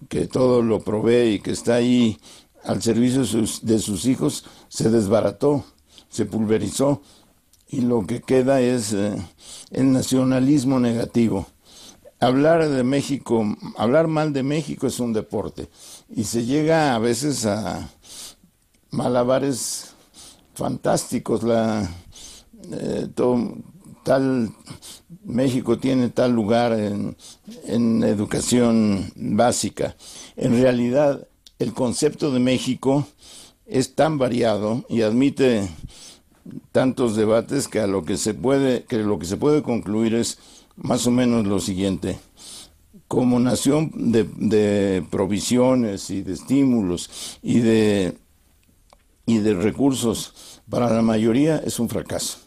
que 0.10 0.27
todo 0.27 0.62
lo 0.62 0.81
provee 0.81 1.36
y 1.36 1.39
que 1.39 1.51
está 1.51 1.75
ahí 1.75 2.17
al 2.63 2.81
servicio 2.81 3.22
de 3.62 3.79
sus, 3.79 4.05
hijos, 4.05 4.45
se 4.69 4.89
desbarató, 4.89 5.65
se 6.10 6.25
pulverizó 6.25 7.01
y 7.67 7.81
lo 7.81 8.05
que 8.05 8.22
queda 8.22 8.62
es 8.62 8.93
eh, 8.93 9.15
el 9.72 9.91
nacionalismo 9.91 10.79
negativo. 10.79 11.48
Hablar 12.19 12.69
de 12.69 12.83
México, 12.83 13.45
hablar 13.77 14.07
mal 14.07 14.31
de 14.31 14.43
México 14.43 14.88
es 14.88 15.00
un 15.00 15.12
deporte 15.12 15.67
y 16.10 16.24
se 16.24 16.45
llega 16.45 16.95
a 16.95 17.00
veces 17.00 17.45
a 17.45 17.89
malabares 18.91 19.93
fantásticos. 20.53 21.43
La, 21.43 21.89
eh, 22.72 23.07
tal 24.03 24.51
México 25.25 25.77
tiene 25.77 26.10
tal 26.10 26.31
lugar 26.33 26.74
en, 26.74 27.15
en 27.65 28.03
educación 28.03 29.12
básica. 29.15 29.95
En 30.36 30.62
realidad, 30.62 31.27
el 31.60 31.74
concepto 31.74 32.31
de 32.31 32.39
México 32.39 33.07
es 33.65 33.95
tan 33.95 34.17
variado 34.17 34.86
y 34.89 35.01
admite 35.01 35.69
tantos 36.72 37.15
debates 37.15 37.67
que 37.67 37.79
a 37.79 37.88
lo 37.88 38.03
que 38.03 38.17
se 38.17 38.33
puede 38.33 38.83
que 38.83 38.98
lo 38.98 39.17
que 39.17 39.25
se 39.25 39.38
puede 39.38 39.63
concluir 39.63 40.13
es 40.13 40.38
más 40.75 41.07
o 41.07 41.12
menos 41.12 41.45
lo 41.48 41.60
siguiente 41.60 42.19
como 43.07 43.39
nación 43.39 43.91
de, 43.95 44.25
de 44.36 45.05
provisiones 45.10 46.10
y 46.10 46.22
de 46.22 46.33
estímulos 46.33 47.39
y 47.41 47.60
de 47.60 48.17
y 49.25 49.38
de 49.38 49.53
recursos 49.53 50.62
para 50.69 50.89
la 50.89 51.01
mayoría 51.01 51.57
es 51.57 51.79
un 51.79 51.88
fracaso 51.88 52.39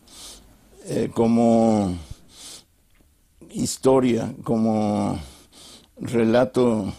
eh, 0.88 1.10
como 1.12 1.98
historia, 3.50 4.32
como 4.44 5.18
relato 5.98 6.92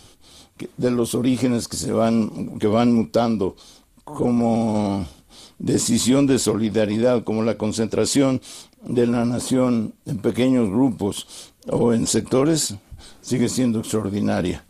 de 0.75 0.91
los 0.91 1.15
orígenes 1.15 1.69
que 1.69 1.77
se 1.77 1.93
van, 1.93 2.59
que 2.59 2.67
van 2.67 2.91
mutando, 2.91 3.55
como 4.03 5.05
decisión 5.57 6.27
de 6.27 6.37
solidaridad, 6.37 7.23
como 7.23 7.43
la 7.43 7.57
concentración 7.57 8.41
de 8.81 9.07
la 9.07 9.23
nación 9.23 9.93
en 10.05 10.17
pequeños 10.17 10.69
grupos 10.69 11.53
o 11.69 11.93
en 11.93 12.07
sectores, 12.07 12.75
sigue 13.21 13.47
siendo 13.47 13.79
extraordinaria. 13.79 14.65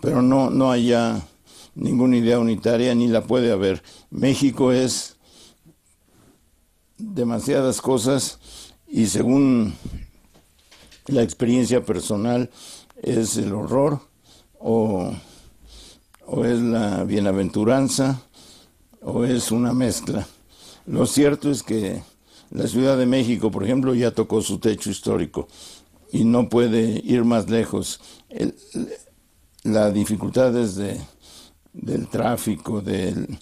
Pero 0.00 0.22
no, 0.22 0.50
no 0.50 0.72
hay 0.72 0.88
ya 0.88 1.22
ninguna 1.76 2.16
idea 2.16 2.40
unitaria, 2.40 2.94
ni 2.96 3.06
la 3.06 3.22
puede 3.22 3.52
haber. 3.52 3.82
México 4.10 4.72
es 4.72 5.16
demasiadas 6.98 7.80
cosas 7.80 8.38
y 8.88 9.06
según 9.06 9.74
la 11.06 11.22
experiencia 11.22 11.84
personal 11.84 12.50
es 13.02 13.36
el 13.36 13.52
horror 13.52 14.00
o, 14.58 15.12
o 16.26 16.44
es 16.44 16.60
la 16.60 17.04
bienaventuranza 17.04 18.22
o 19.02 19.24
es 19.24 19.52
una 19.52 19.72
mezcla. 19.72 20.26
Lo 20.86 21.06
cierto 21.06 21.50
es 21.50 21.62
que 21.62 22.02
la 22.50 22.66
Ciudad 22.66 22.96
de 22.96 23.06
México, 23.06 23.50
por 23.50 23.64
ejemplo, 23.64 23.94
ya 23.94 24.12
tocó 24.12 24.40
su 24.40 24.58
techo 24.58 24.90
histórico 24.90 25.48
y 26.12 26.24
no 26.24 26.48
puede 26.48 27.00
ir 27.04 27.24
más 27.24 27.48
lejos. 27.50 28.00
El, 28.28 28.54
la 29.62 29.90
dificultad 29.90 30.52
de, 30.52 31.00
del 31.72 32.08
tráfico, 32.08 32.80
del, 32.80 33.38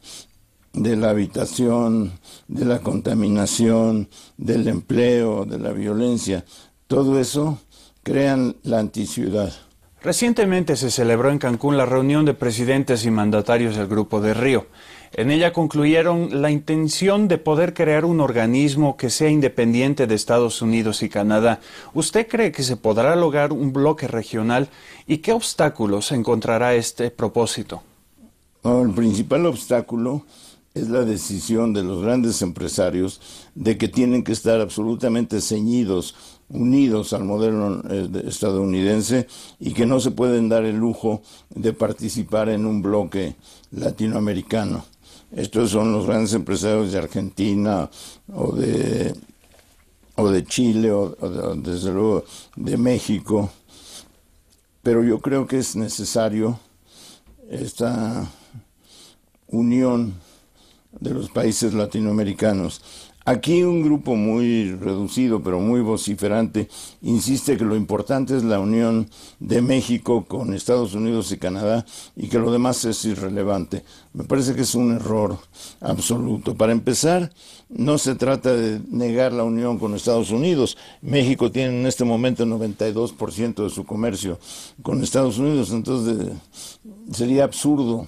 de 0.74 0.96
la 0.96 1.10
habitación, 1.10 2.12
de 2.48 2.64
la 2.64 2.80
contaminación, 2.80 4.08
del 4.36 4.68
empleo, 4.68 5.44
de 5.44 5.58
la 5.58 5.72
violencia, 5.72 6.44
todo 6.86 7.18
eso 7.18 7.58
crean 8.02 8.56
la 8.62 8.80
anticiudad. 8.80 9.52
Recientemente 10.02 10.76
se 10.76 10.90
celebró 10.90 11.30
en 11.30 11.38
Cancún 11.38 11.78
la 11.78 11.86
reunión 11.86 12.26
de 12.26 12.34
presidentes 12.34 13.06
y 13.06 13.10
mandatarios 13.10 13.76
del 13.76 13.86
Grupo 13.86 14.20
de 14.20 14.34
Río. 14.34 14.66
En 15.14 15.30
ella 15.30 15.52
concluyeron 15.52 16.42
la 16.42 16.50
intención 16.50 17.28
de 17.28 17.38
poder 17.38 17.72
crear 17.72 18.04
un 18.04 18.20
organismo 18.20 18.96
que 18.96 19.08
sea 19.08 19.30
independiente 19.30 20.06
de 20.06 20.14
Estados 20.14 20.60
Unidos 20.60 21.02
y 21.02 21.08
Canadá. 21.08 21.60
¿Usted 21.94 22.26
cree 22.28 22.52
que 22.52 22.64
se 22.64 22.76
podrá 22.76 23.16
lograr 23.16 23.52
un 23.52 23.72
bloque 23.72 24.08
regional 24.08 24.68
y 25.06 25.18
qué 25.18 25.32
obstáculos 25.32 26.12
encontrará 26.12 26.74
este 26.74 27.10
propósito? 27.10 27.82
el 28.64 28.92
principal 28.92 29.44
obstáculo 29.44 30.24
es 30.74 30.88
la 30.88 31.04
decisión 31.04 31.72
de 31.72 31.84
los 31.84 32.02
grandes 32.02 32.42
empresarios 32.42 33.20
de 33.54 33.78
que 33.78 33.86
tienen 33.86 34.24
que 34.24 34.32
estar 34.32 34.60
absolutamente 34.60 35.40
ceñidos, 35.40 36.16
unidos 36.48 37.12
al 37.12 37.22
modelo 37.22 37.80
eh, 37.88 38.24
estadounidense 38.26 39.28
y 39.60 39.72
que 39.72 39.86
no 39.86 40.00
se 40.00 40.10
pueden 40.10 40.48
dar 40.48 40.64
el 40.64 40.76
lujo 40.76 41.22
de 41.50 41.72
participar 41.72 42.48
en 42.48 42.66
un 42.66 42.82
bloque 42.82 43.36
latinoamericano. 43.70 44.84
Estos 45.30 45.70
son 45.70 45.92
los 45.92 46.06
grandes 46.06 46.34
empresarios 46.34 46.90
de 46.90 46.98
Argentina 46.98 47.88
o 48.32 48.52
de, 48.56 49.14
o 50.16 50.28
de 50.28 50.44
Chile 50.44 50.90
o, 50.90 51.16
o 51.20 51.54
desde 51.54 51.92
luego 51.92 52.24
de 52.56 52.76
México. 52.76 53.48
Pero 54.82 55.04
yo 55.04 55.20
creo 55.20 55.46
que 55.46 55.58
es 55.58 55.76
necesario 55.76 56.58
esta 57.48 58.28
unión 59.46 60.23
de 61.00 61.10
los 61.10 61.30
países 61.30 61.74
latinoamericanos. 61.74 62.80
Aquí 63.26 63.62
un 63.62 63.82
grupo 63.82 64.16
muy 64.16 64.72
reducido, 64.72 65.42
pero 65.42 65.58
muy 65.58 65.80
vociferante, 65.80 66.68
insiste 67.00 67.56
que 67.56 67.64
lo 67.64 67.74
importante 67.74 68.36
es 68.36 68.44
la 68.44 68.60
unión 68.60 69.08
de 69.40 69.62
México 69.62 70.26
con 70.26 70.52
Estados 70.52 70.92
Unidos 70.92 71.32
y 71.32 71.38
Canadá 71.38 71.86
y 72.16 72.28
que 72.28 72.38
lo 72.38 72.52
demás 72.52 72.84
es 72.84 73.02
irrelevante. 73.06 73.82
Me 74.12 74.24
parece 74.24 74.54
que 74.54 74.60
es 74.60 74.74
un 74.74 74.92
error 74.92 75.38
absoluto. 75.80 76.54
Para 76.54 76.72
empezar, 76.72 77.32
no 77.70 77.96
se 77.96 78.14
trata 78.14 78.52
de 78.52 78.82
negar 78.90 79.32
la 79.32 79.44
unión 79.44 79.78
con 79.78 79.94
Estados 79.94 80.30
Unidos. 80.30 80.76
México 81.00 81.50
tiene 81.50 81.80
en 81.80 81.86
este 81.86 82.04
momento 82.04 82.44
92% 82.44 83.64
de 83.64 83.70
su 83.70 83.86
comercio 83.86 84.38
con 84.82 85.02
Estados 85.02 85.38
Unidos, 85.38 85.70
entonces 85.70 86.28
sería 87.10 87.44
absurdo 87.44 88.06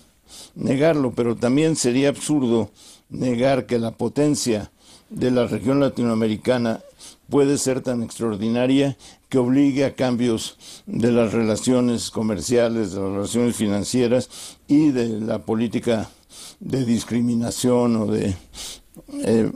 negarlo, 0.55 1.13
pero 1.13 1.37
también 1.37 1.77
sería 1.77 2.09
absurdo 2.09 2.71
negar 3.09 3.67
que 3.67 3.79
la 3.79 3.93
potencia 3.93 4.71
de 5.11 5.31
la 5.31 5.47
región 5.47 5.81
latinoamericana 5.81 6.81
puede 7.29 7.59
ser 7.59 7.81
tan 7.81 8.03
extraordinaria 8.03 8.97
que 9.29 9.39
obligue 9.39 9.85
a 9.85 9.95
cambios 9.95 10.57
de 10.87 11.13
las 11.13 11.33
relaciones 11.33 12.11
comerciales, 12.11 12.93
de 12.93 13.01
las 13.01 13.11
relaciones 13.11 13.57
financieras 13.57 14.29
y 14.69 14.91
de 14.91 15.21
la 15.21 15.41
política 15.41 16.11
de 16.61 16.85
discriminación 16.85 17.97
o 17.97 18.07
de, 18.07 18.35
eh, 19.23 19.51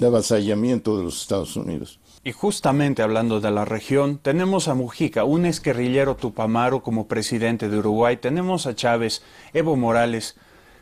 avasallamiento 0.00 0.96
de 0.96 1.04
los 1.04 1.20
Estados 1.20 1.56
Unidos. 1.56 1.98
Y 2.28 2.32
justamente 2.32 3.00
hablando 3.00 3.40
de 3.40 3.50
la 3.50 3.64
región, 3.64 4.18
tenemos 4.18 4.68
a 4.68 4.74
Mujica, 4.74 5.24
un 5.24 5.46
exguerrillero 5.46 6.14
tupamaro 6.14 6.82
como 6.82 7.08
presidente 7.08 7.70
de 7.70 7.78
Uruguay, 7.78 8.18
tenemos 8.18 8.66
a 8.66 8.74
Chávez, 8.74 9.22
Evo 9.54 9.76
Morales, 9.76 10.36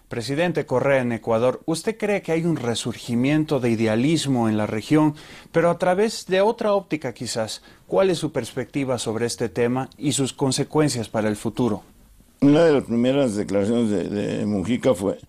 Presidente 0.09 0.67
Correa 0.67 1.03
en 1.03 1.13
Ecuador, 1.13 1.61
¿usted 1.65 1.97
cree 1.99 2.21
que 2.21 2.33
hay 2.33 2.45
un 2.45 2.57
resurgimiento 2.57 3.61
de 3.61 3.71
idealismo 3.71 4.49
en 4.49 4.57
la 4.57 4.67
región, 4.67 5.15
pero 5.53 5.71
a 5.71 5.79
través 5.79 6.27
de 6.27 6.41
otra 6.41 6.73
óptica 6.73 7.15
quizás? 7.15 7.63
¿Cuál 7.87 8.11
es 8.11 8.19
su 8.19 8.33
perspectiva 8.33 8.99
sobre 8.99 9.27
este 9.27 9.49
tema 9.49 9.89
y 9.97 10.15
sus 10.15 10.33
consecuencias 10.33 11.09
para 11.09 11.29
el 11.29 11.37
futuro? 11.37 11.85
Una 12.41 12.65
de 12.65 12.73
las 12.73 12.83
primeras 12.83 13.37
declaraciones 13.37 14.11
de, 14.11 14.45
Mujica 14.47 14.95
fue 14.95 15.21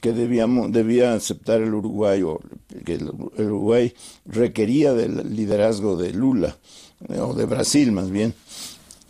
que 0.00 0.12
debíamos, 0.12 0.72
debía 0.72 1.14
aceptar 1.14 1.60
el 1.60 1.74
Uruguay, 1.74 2.22
o 2.22 2.40
que 2.84 2.94
el 2.94 3.10
Uruguay 3.10 3.94
requería 4.26 4.94
del 4.94 5.34
liderazgo 5.34 5.96
de 5.96 6.12
Lula, 6.12 6.56
o 7.20 7.34
de 7.34 7.44
Brasil 7.44 7.92
más 7.92 8.10
bien, 8.10 8.34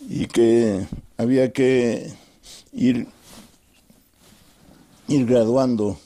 y 0.08 0.26
que 0.26 0.86
había 1.16 1.52
que 1.52 2.12
ir 2.72 3.06
ir 5.08 5.26
graduando 5.26 5.98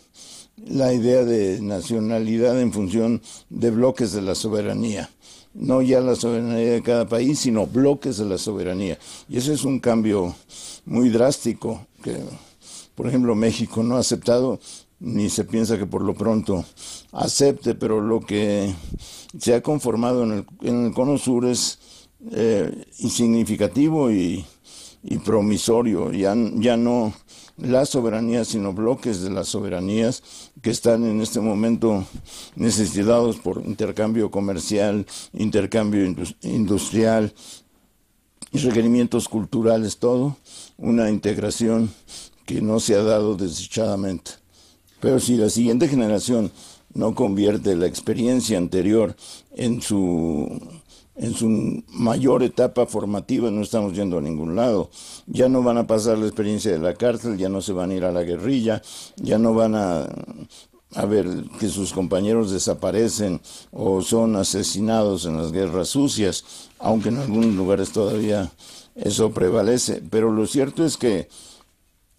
la 0.66 0.92
idea 0.92 1.24
de 1.24 1.60
nacionalidad 1.60 2.60
en 2.60 2.72
función 2.72 3.22
de 3.48 3.70
bloques 3.70 4.12
de 4.12 4.22
la 4.22 4.34
soberanía. 4.34 5.10
No 5.54 5.82
ya 5.82 6.00
la 6.00 6.14
soberanía 6.14 6.72
de 6.72 6.82
cada 6.82 7.08
país, 7.08 7.38
sino 7.40 7.66
bloques 7.66 8.18
de 8.18 8.26
la 8.26 8.38
soberanía. 8.38 8.98
Y 9.28 9.38
ese 9.38 9.54
es 9.54 9.64
un 9.64 9.80
cambio 9.80 10.34
muy 10.84 11.08
drástico 11.08 11.86
que, 12.02 12.18
por 12.98 13.06
ejemplo, 13.06 13.36
México 13.36 13.84
no 13.84 13.94
ha 13.94 14.00
aceptado 14.00 14.58
ni 14.98 15.30
se 15.30 15.44
piensa 15.44 15.78
que 15.78 15.86
por 15.86 16.02
lo 16.02 16.14
pronto 16.14 16.64
acepte, 17.12 17.76
pero 17.76 18.00
lo 18.00 18.18
que 18.18 18.74
se 19.38 19.54
ha 19.54 19.62
conformado 19.62 20.24
en 20.24 20.32
el, 20.32 20.46
en 20.62 20.86
el 20.86 20.92
Cono 20.92 21.16
Sur 21.16 21.46
es 21.46 21.78
eh, 22.32 22.86
insignificativo 22.98 24.10
y, 24.10 24.44
y 25.04 25.18
promisorio. 25.18 26.10
Ya, 26.10 26.34
ya 26.56 26.76
no 26.76 27.12
la 27.56 27.86
soberanía, 27.86 28.44
sino 28.44 28.72
bloques 28.72 29.22
de 29.22 29.30
las 29.30 29.46
soberanías 29.46 30.50
que 30.60 30.70
están 30.70 31.04
en 31.04 31.20
este 31.20 31.38
momento 31.38 32.04
necesitados 32.56 33.36
por 33.36 33.64
intercambio 33.64 34.32
comercial, 34.32 35.06
intercambio 35.34 36.04
industrial 36.42 37.32
y 38.50 38.58
requerimientos 38.58 39.28
culturales, 39.28 39.98
todo, 39.98 40.36
una 40.78 41.10
integración 41.10 41.92
que 42.48 42.62
no 42.62 42.80
se 42.80 42.94
ha 42.94 43.02
dado 43.02 43.36
desdichadamente. 43.36 44.30
Pero 45.00 45.20
si 45.20 45.36
la 45.36 45.50
siguiente 45.50 45.86
generación 45.86 46.50
no 46.94 47.14
convierte 47.14 47.76
la 47.76 47.86
experiencia 47.86 48.56
anterior 48.56 49.14
en 49.54 49.82
su 49.82 50.58
en 51.14 51.34
su 51.34 51.84
mayor 51.88 52.42
etapa 52.42 52.86
formativa 52.86 53.50
no 53.50 53.60
estamos 53.60 53.92
yendo 53.92 54.16
a 54.16 54.22
ningún 54.22 54.56
lado. 54.56 54.88
Ya 55.26 55.50
no 55.50 55.62
van 55.62 55.76
a 55.76 55.86
pasar 55.86 56.16
la 56.16 56.26
experiencia 56.26 56.72
de 56.72 56.78
la 56.78 56.94
cárcel, 56.94 57.36
ya 57.36 57.50
no 57.50 57.60
se 57.60 57.74
van 57.74 57.90
a 57.90 57.94
ir 57.94 58.04
a 58.04 58.12
la 58.12 58.22
guerrilla, 58.22 58.80
ya 59.16 59.36
no 59.36 59.52
van 59.52 59.74
a, 59.74 60.06
a 60.94 61.04
ver 61.04 61.26
que 61.60 61.68
sus 61.68 61.92
compañeros 61.92 62.50
desaparecen 62.50 63.42
o 63.72 64.00
son 64.00 64.36
asesinados 64.36 65.26
en 65.26 65.36
las 65.36 65.52
guerras 65.52 65.88
sucias, 65.88 66.44
aunque 66.78 67.10
en 67.10 67.18
algunos 67.18 67.54
lugares 67.54 67.90
todavía 67.90 68.50
eso 68.94 69.32
prevalece. 69.32 70.02
Pero 70.08 70.32
lo 70.32 70.46
cierto 70.46 70.84
es 70.84 70.96
que 70.96 71.28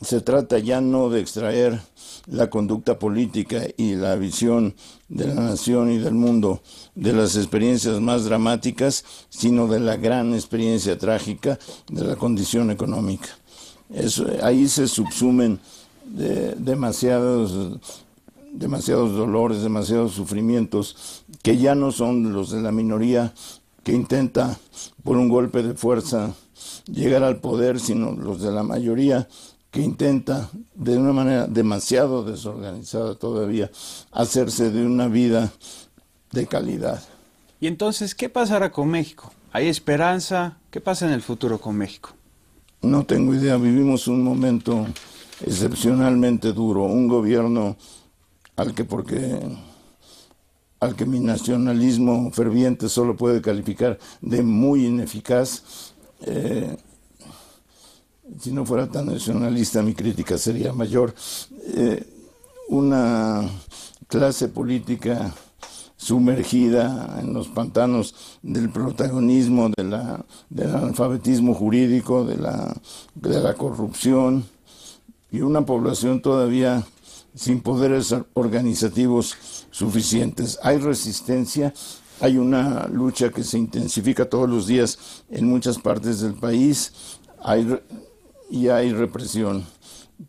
se 0.01 0.21
trata 0.21 0.59
ya 0.59 0.81
no 0.81 1.09
de 1.09 1.19
extraer 1.19 1.79
la 2.27 2.49
conducta 2.49 2.99
política 2.99 3.63
y 3.75 3.95
la 3.95 4.15
visión 4.15 4.75
de 5.09 5.27
la 5.27 5.35
nación 5.35 5.91
y 5.91 5.97
del 5.97 6.13
mundo 6.13 6.61
de 6.95 7.13
las 7.13 7.35
experiencias 7.35 7.99
más 7.99 8.23
dramáticas, 8.25 9.03
sino 9.29 9.67
de 9.67 9.79
la 9.79 9.97
gran 9.97 10.33
experiencia 10.33 10.97
trágica 10.97 11.59
de 11.89 12.03
la 12.03 12.15
condición 12.15 12.71
económica. 12.71 13.29
Ahí 14.43 14.67
se 14.67 14.87
subsumen 14.87 15.59
demasiados, 16.05 17.79
demasiados 18.53 19.15
dolores, 19.15 19.61
demasiados 19.63 20.13
sufrimientos 20.13 21.23
que 21.41 21.57
ya 21.57 21.75
no 21.75 21.91
son 21.91 22.31
los 22.33 22.51
de 22.51 22.61
la 22.61 22.71
minoría 22.71 23.33
que 23.83 23.93
intenta 23.93 24.57
por 25.03 25.17
un 25.17 25.29
golpe 25.29 25.63
de 25.63 25.73
fuerza 25.73 26.33
llegar 26.85 27.23
al 27.23 27.37
poder, 27.37 27.79
sino 27.79 28.11
los 28.11 28.41
de 28.41 28.51
la 28.51 28.63
mayoría 28.63 29.27
que 29.71 29.81
intenta 29.81 30.49
de 30.73 30.97
una 30.97 31.13
manera 31.13 31.47
demasiado 31.47 32.23
desorganizada 32.23 33.15
todavía 33.15 33.69
hacerse 34.11 34.71
de 34.71 34.85
una 34.85 35.07
vida 35.07 35.51
de 36.31 36.47
calidad. 36.47 37.03
Y 37.59 37.67
entonces, 37.67 38.15
¿qué 38.15 38.29
pasará 38.29 38.71
con 38.71 38.89
México? 38.89 39.31
¿Hay 39.51 39.67
esperanza? 39.67 40.57
¿Qué 40.71 40.81
pasa 40.81 41.05
en 41.07 41.13
el 41.13 41.21
futuro 41.21 41.59
con 41.59 41.75
México? 41.75 42.11
No 42.81 43.05
tengo 43.05 43.33
idea, 43.33 43.57
vivimos 43.57 44.07
un 44.07 44.23
momento 44.23 44.87
excepcionalmente 45.45 46.53
duro, 46.53 46.83
un 46.83 47.07
gobierno 47.07 47.77
al 48.55 48.73
que 48.73 48.85
porque 48.85 49.39
al 50.79 50.95
que 50.95 51.05
mi 51.05 51.19
nacionalismo 51.19 52.31
ferviente 52.31 52.87
solo 52.87 53.17
puede 53.17 53.41
calificar 53.41 53.99
de 54.21 54.43
muy 54.43 54.85
ineficaz, 54.85 55.93
eh, 56.21 56.77
si 58.39 58.51
no 58.51 58.65
fuera 58.65 58.87
tan 58.87 59.07
nacionalista 59.07 59.81
mi 59.81 59.93
crítica 59.93 60.37
sería 60.37 60.73
mayor, 60.73 61.13
eh, 61.75 62.05
una 62.69 63.49
clase 64.07 64.47
política 64.47 65.33
sumergida 65.97 67.19
en 67.21 67.33
los 67.33 67.49
pantanos 67.49 68.15
del 68.41 68.69
protagonismo, 68.69 69.69
de 69.75 69.83
la, 69.83 70.25
del 70.49 70.73
analfabetismo 70.73 71.53
jurídico, 71.53 72.23
de 72.23 72.37
la, 72.37 72.73
de 73.15 73.39
la 73.41 73.53
corrupción 73.55 74.45
y 75.31 75.41
una 75.41 75.65
población 75.65 76.21
todavía 76.21 76.85
sin 77.35 77.61
poderes 77.61 78.15
organizativos 78.33 79.35
suficientes. 79.71 80.57
Hay 80.63 80.77
resistencia, 80.77 81.73
hay 82.21 82.37
una 82.37 82.87
lucha 82.87 83.29
que 83.29 83.43
se 83.43 83.57
intensifica 83.57 84.29
todos 84.29 84.49
los 84.49 84.67
días 84.67 85.23
en 85.29 85.47
muchas 85.47 85.77
partes 85.79 86.21
del 86.21 86.33
país, 86.33 86.93
hay 87.43 87.79
y 88.49 88.69
hay 88.69 88.91
represión. 88.91 89.65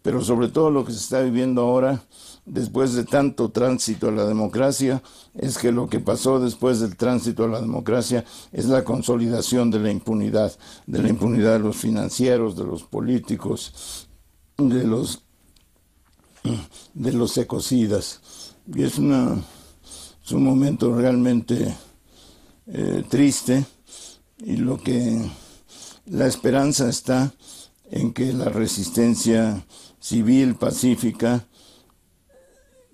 Pero 0.03 0.23
sobre 0.23 0.49
todo 0.49 0.71
lo 0.71 0.85
que 0.85 0.93
se 0.93 0.99
está 0.99 1.21
viviendo 1.21 1.63
ahora, 1.63 2.03
después 2.47 2.95
de 2.95 3.05
tanto 3.05 3.51
tránsito 3.51 4.09
a 4.09 4.13
la 4.13 4.27
democracia, 4.27 5.03
es 5.35 5.59
que 5.59 5.73
lo 5.73 5.89
que 5.89 6.01
pasó 6.01 6.39
después 6.39 6.81
del 6.81 6.97
tránsito 6.97 7.45
a 7.45 7.49
la 7.49 7.61
democracia 7.61 8.25
es 8.53 8.67
la 8.67 8.85
consolidación 8.85 9.71
de 9.71 9.81
la 9.81 9.91
impunidad, 9.91 10.57
de 10.87 11.03
la 11.03 11.09
impunidad 11.09 11.55
de 11.55 11.61
los 11.61 11.77
financieros, 11.77 12.57
de 12.57 12.65
los 12.65 12.85
políticos, 12.85 14.09
de 14.59 14.85
los 14.85 15.23
de 16.95 17.13
los 17.13 17.37
ecocidas. 17.39 18.21
Y 18.73 18.83
es, 18.83 18.99
una, 18.99 19.37
es 20.25 20.33
un 20.33 20.45
momento 20.45 20.95
realmente 20.95 21.75
eh, 22.67 23.05
triste 23.09 23.65
y 24.39 24.57
lo 24.57 24.79
que 24.79 25.21
la 26.07 26.27
esperanza 26.27 26.89
está 26.89 27.33
en 27.91 28.13
que 28.13 28.33
la 28.33 28.47
resistencia 28.47 29.65
civil 29.99 30.55
pacífica 30.55 31.47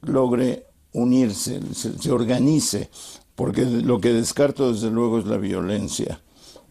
logre 0.03 0.67
unirse, 0.93 1.61
se, 1.75 2.11
organice, 2.11 2.89
porque 3.35 3.65
lo 3.65 4.01
que 4.01 4.13
descarto 4.13 4.73
desde 4.73 4.91
luego 4.91 5.19
es 5.19 5.27
la 5.27 5.37
violencia, 5.37 6.21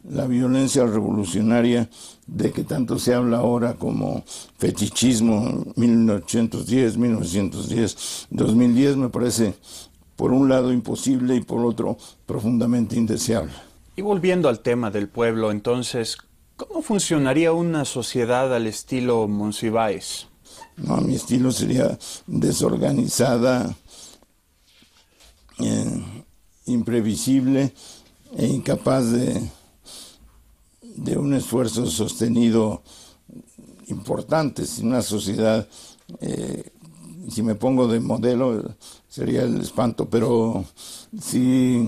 la 0.04 0.26
violencia 0.26 0.86
revolucionaria 0.86 1.90
de 2.28 2.52
que 2.52 2.64
tanto 2.64 2.98
se 2.98 3.14
habla 3.14 3.38
ahora 3.38 3.76
como 3.76 4.24
fetichismo 4.58 5.64
1810, 5.76 6.98
1910, 6.98 8.28
2010 8.32 8.98
me 8.98 9.10
parece 9.10 9.54
por 10.16 10.32
un 10.32 10.50
lado 10.50 10.72
imposible 10.72 11.36
y 11.36 11.42
por 11.42 11.66
otro 11.66 11.98
profundamente 12.26 12.96
indeseable. 12.96 13.52
Y 13.96 14.02
volviendo 14.02 14.50
al 14.50 14.60
tema 14.60 14.92
del 14.92 15.08
pueblo, 15.08 15.52
entonces, 15.52 16.18
¿cómo 16.56 16.82
funcionaría 16.82 17.54
una 17.54 17.86
sociedad 17.86 18.54
al 18.54 18.68
estilo 18.68 19.28
Monsiváis? 19.28 20.28
No, 20.78 20.98
mi 20.98 21.16
estilo 21.16 21.52
sería 21.52 21.98
desorganizada, 22.28 23.76
eh, 25.60 26.04
imprevisible 26.66 27.74
e 28.36 28.48
incapaz 28.48 29.12
de, 29.12 29.50
de 30.82 31.18
un 31.18 31.34
esfuerzo 31.34 31.86
sostenido 31.86 32.84
importante. 33.88 34.66
Si 34.66 34.84
una 34.84 35.02
sociedad, 35.02 35.68
eh, 36.20 36.72
si 37.30 37.42
me 37.42 37.56
pongo 37.56 37.88
de 37.88 38.00
modelo, 38.00 38.76
sería 39.08 39.44
el 39.44 39.62
espanto, 39.62 40.10
pero 40.10 40.66
si 41.20 41.88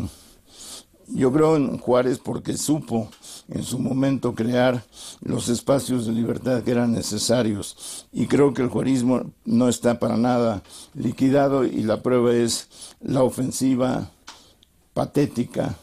yo 1.07 1.31
creo 1.31 1.55
en 1.55 1.77
Juárez 1.77 2.19
porque 2.19 2.57
supo 2.57 3.09
en 3.49 3.63
su 3.63 3.79
momento 3.79 4.35
crear 4.35 4.83
los 5.21 5.49
espacios 5.49 6.05
de 6.05 6.11
libertad 6.11 6.63
que 6.63 6.71
eran 6.71 6.91
necesarios 6.91 8.05
y 8.11 8.27
creo 8.27 8.53
que 8.53 8.61
el 8.61 8.69
juarismo 8.69 9.31
no 9.45 9.69
está 9.69 9.99
para 9.99 10.17
nada 10.17 10.63
liquidado 10.93 11.65
y 11.65 11.83
la 11.83 12.01
prueba 12.03 12.33
es 12.33 12.67
la 13.01 13.23
ofensiva 13.23 14.11
patética 14.93 15.77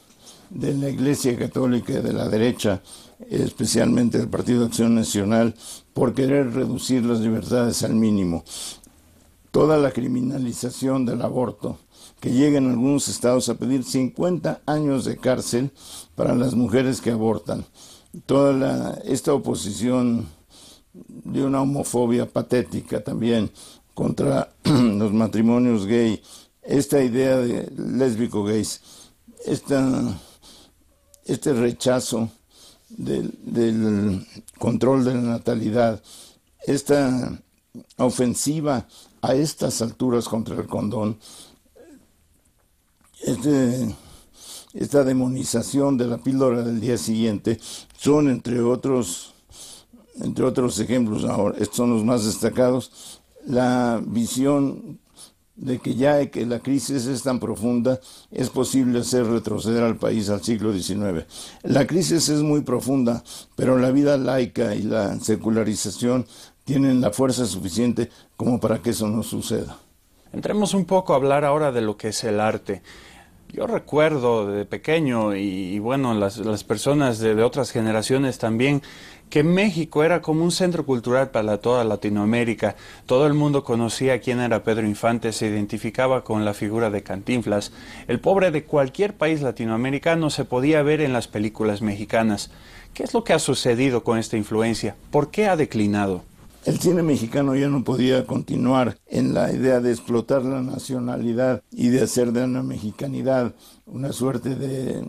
de 0.50 0.74
la 0.74 0.88
Iglesia 0.88 1.36
Católica 1.36 1.92
y 1.92 2.02
de 2.02 2.12
la 2.12 2.28
derecha, 2.28 2.82
especialmente 3.30 4.18
del 4.18 4.28
Partido 4.28 4.60
de 4.60 4.66
Acción 4.66 4.94
Nacional, 4.94 5.54
por 5.92 6.14
querer 6.14 6.52
reducir 6.52 7.04
las 7.04 7.20
libertades 7.20 7.82
al 7.82 7.94
mínimo. 7.94 8.44
Toda 9.50 9.78
la 9.78 9.92
criminalización 9.92 11.06
del 11.06 11.22
aborto, 11.22 11.78
que 12.24 12.32
llega 12.32 12.56
en 12.56 12.70
algunos 12.70 13.06
estados 13.08 13.50
a 13.50 13.56
pedir 13.56 13.84
50 13.84 14.62
años 14.64 15.04
de 15.04 15.18
cárcel 15.18 15.70
para 16.14 16.34
las 16.34 16.54
mujeres 16.54 17.02
que 17.02 17.10
abortan. 17.10 17.66
Toda 18.24 18.98
esta 19.04 19.34
oposición 19.34 20.26
de 20.94 21.44
una 21.44 21.60
homofobia 21.60 22.24
patética 22.24 23.04
también 23.04 23.50
contra 23.92 24.54
los 24.64 25.12
matrimonios 25.12 25.84
gay, 25.84 26.22
esta 26.62 27.04
idea 27.04 27.36
de 27.36 27.70
lésbico 27.76 28.42
gays, 28.42 28.80
este 29.44 29.74
rechazo 31.52 32.30
del 32.88 34.26
control 34.58 35.04
de 35.04 35.14
la 35.14 35.20
natalidad, 35.20 36.02
esta 36.66 37.38
ofensiva 37.98 38.88
a 39.20 39.34
estas 39.34 39.82
alturas 39.82 40.26
contra 40.26 40.56
el 40.56 40.66
condón, 40.66 41.18
este, 43.24 43.94
esta 44.74 45.04
demonización 45.04 45.96
de 45.96 46.06
la 46.06 46.18
píldora 46.18 46.62
del 46.62 46.80
día 46.80 46.98
siguiente 46.98 47.58
son 47.96 48.28
entre 48.28 48.60
otros 48.60 49.34
entre 50.20 50.44
otros 50.44 50.78
ejemplos 50.78 51.24
ahora 51.24 51.56
estos 51.58 51.76
son 51.76 51.90
los 51.90 52.04
más 52.04 52.24
destacados 52.24 53.20
la 53.46 54.00
visión 54.04 54.98
de 55.56 55.78
que 55.78 55.94
ya 55.94 56.26
que 56.30 56.46
la 56.46 56.58
crisis 56.58 57.06
es 57.06 57.22
tan 57.22 57.38
profunda 57.38 58.00
es 58.30 58.50
posible 58.50 59.00
hacer 59.00 59.26
retroceder 59.26 59.82
al 59.84 59.96
país 59.96 60.28
al 60.28 60.42
siglo 60.42 60.72
XIX. 60.72 61.26
La 61.62 61.86
crisis 61.86 62.28
es 62.28 62.42
muy 62.42 62.62
profunda, 62.62 63.22
pero 63.54 63.78
la 63.78 63.92
vida 63.92 64.16
laica 64.16 64.74
y 64.74 64.82
la 64.82 65.18
secularización 65.20 66.26
tienen 66.64 67.00
la 67.00 67.10
fuerza 67.10 67.46
suficiente 67.46 68.10
como 68.36 68.58
para 68.58 68.82
que 68.82 68.90
eso 68.90 69.06
no 69.06 69.22
suceda. 69.22 69.78
Entremos 70.32 70.74
un 70.74 70.84
poco 70.84 71.12
a 71.12 71.16
hablar 71.16 71.44
ahora 71.44 71.70
de 71.70 71.82
lo 71.82 71.96
que 71.96 72.08
es 72.08 72.24
el 72.24 72.40
arte. 72.40 72.82
Yo 73.52 73.68
recuerdo 73.68 74.46
de 74.48 74.64
pequeño 74.64 75.36
y, 75.36 75.78
bueno, 75.78 76.12
las, 76.14 76.64
personas 76.64 77.20
de, 77.20 77.40
otras 77.42 77.70
generaciones 77.70 78.38
también, 78.38 78.82
que 79.30 79.44
México 79.44 80.02
era 80.02 80.22
como 80.22 80.42
un 80.42 80.50
centro 80.50 80.84
cultural 80.84 81.30
para 81.30 81.58
toda 81.58 81.84
Latinoamérica. 81.84 82.74
Todo 83.06 83.28
el 83.28 83.34
mundo 83.34 83.62
conocía 83.62 84.20
quién 84.20 84.40
era 84.40 84.64
Pedro 84.64 84.86
Infante, 84.86 85.32
se 85.32 85.46
identificaba 85.46 86.24
con 86.24 86.44
la 86.44 86.52
figura 86.52 86.90
de 86.90 87.04
Cantinflas. 87.04 87.72
El 88.08 88.18
pobre 88.18 88.50
de 88.50 88.64
cualquier 88.64 89.14
país 89.14 89.40
latinoamericano 89.40 90.30
se 90.30 90.44
podía 90.44 90.82
ver 90.82 91.00
en 91.00 91.12
las 91.12 91.28
películas 91.28 91.80
mexicanas. 91.80 92.50
¿Qué 92.92 93.04
es 93.04 93.14
lo 93.14 93.22
que 93.22 93.34
ha 93.34 93.38
sucedido 93.38 94.02
con 94.02 94.18
esta 94.18 94.36
influencia? 94.36 94.96
¿Por 95.12 95.30
qué 95.30 95.46
ha 95.46 95.56
declinado? 95.56 96.22
El 96.64 96.80
cine 96.80 97.02
mexicano 97.02 97.54
ya 97.54 97.68
no 97.68 97.84
podía 97.84 98.26
continuar 98.26 98.96
en 99.06 99.34
la 99.34 99.52
idea 99.52 99.80
de 99.80 99.90
explotar 99.90 100.42
la 100.44 100.62
nacionalidad 100.62 101.62
y 101.70 101.88
de 101.88 102.00
hacer 102.00 102.32
de 102.32 102.48
la 102.48 102.62
mexicanidad 102.62 103.54
una 103.84 104.14
suerte 104.14 104.54
de, 104.54 105.06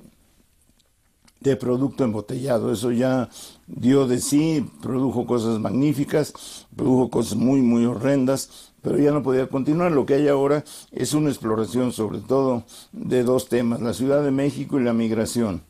de 1.39 1.55
producto 1.55 2.03
embotellado. 2.03 2.73
Eso 2.73 2.91
ya 2.91 3.29
dio 3.67 4.05
de 4.05 4.19
sí, 4.19 4.69
produjo 4.81 5.25
cosas 5.25 5.57
magníficas, 5.59 6.33
produjo 6.75 7.09
cosas 7.09 7.37
muy, 7.37 7.61
muy 7.61 7.85
horrendas, 7.85 8.73
pero 8.81 8.97
ya 8.97 9.11
no 9.11 9.23
podía 9.23 9.47
continuar. 9.47 9.93
Lo 9.93 10.05
que 10.05 10.15
hay 10.15 10.27
ahora 10.27 10.65
es 10.91 11.13
una 11.13 11.29
exploración 11.29 11.93
sobre 11.93 12.19
todo 12.19 12.65
de 12.91 13.23
dos 13.23 13.47
temas, 13.47 13.81
la 13.81 13.93
Ciudad 13.93 14.21
de 14.23 14.31
México 14.31 14.77
y 14.77 14.83
la 14.83 14.91
migración. 14.91 15.61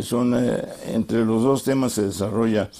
Son, 0.00 0.34
eh, 0.36 0.64
entre 0.86 1.24
los 1.24 1.42
dos 1.42 1.62
temas 1.64 1.92
se 1.92 2.02
desarrolla 2.02 2.70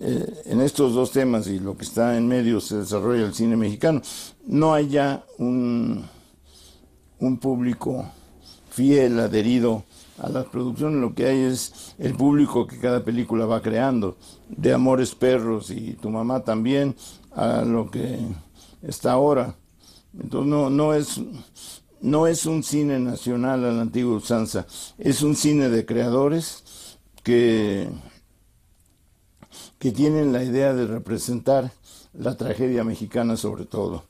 eh, 0.00 0.42
en 0.46 0.60
estos 0.60 0.94
dos 0.94 1.12
temas 1.12 1.46
y 1.46 1.58
lo 1.58 1.76
que 1.76 1.84
está 1.84 2.16
en 2.16 2.26
medio 2.26 2.60
se 2.60 2.78
desarrolla 2.78 3.26
el 3.26 3.34
cine 3.34 3.56
mexicano, 3.56 4.00
no 4.46 4.72
hay 4.72 4.88
ya 4.88 5.24
un, 5.38 6.04
un 7.18 7.36
público 7.38 8.10
fiel, 8.70 9.20
adherido 9.20 9.84
a 10.18 10.28
las 10.28 10.46
producciones, 10.46 11.00
lo 11.00 11.14
que 11.14 11.26
hay 11.26 11.40
es 11.40 11.94
el 11.98 12.14
público 12.14 12.66
que 12.66 12.78
cada 12.78 13.04
película 13.04 13.46
va 13.46 13.62
creando, 13.62 14.16
de 14.48 14.72
Amores 14.72 15.14
Perros 15.14 15.70
y 15.70 15.92
Tu 15.94 16.08
Mamá 16.10 16.44
también, 16.44 16.96
a 17.32 17.62
lo 17.62 17.90
que 17.90 18.18
está 18.82 19.12
ahora. 19.12 19.54
Entonces 20.18 20.50
no, 20.50 20.70
no 20.70 20.94
es 20.94 21.20
no 22.00 22.26
es 22.26 22.46
un 22.46 22.62
cine 22.62 22.98
nacional 22.98 23.64
a 23.64 23.72
la 23.72 23.82
antigua 23.82 24.16
usanza, 24.16 24.66
es 24.98 25.22
un 25.22 25.36
cine 25.36 25.68
de 25.68 25.84
creadores 25.84 26.98
que 27.22 27.88
que 29.80 29.92
tienen 29.92 30.32
la 30.32 30.44
idea 30.44 30.74
de 30.74 30.86
representar 30.86 31.72
la 32.12 32.36
tragedia 32.36 32.84
mexicana 32.84 33.36
sobre 33.36 33.64
todo. 33.64 34.04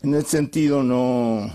En 0.00 0.14
ese 0.14 0.28
sentido 0.28 0.84
no, 0.84 1.50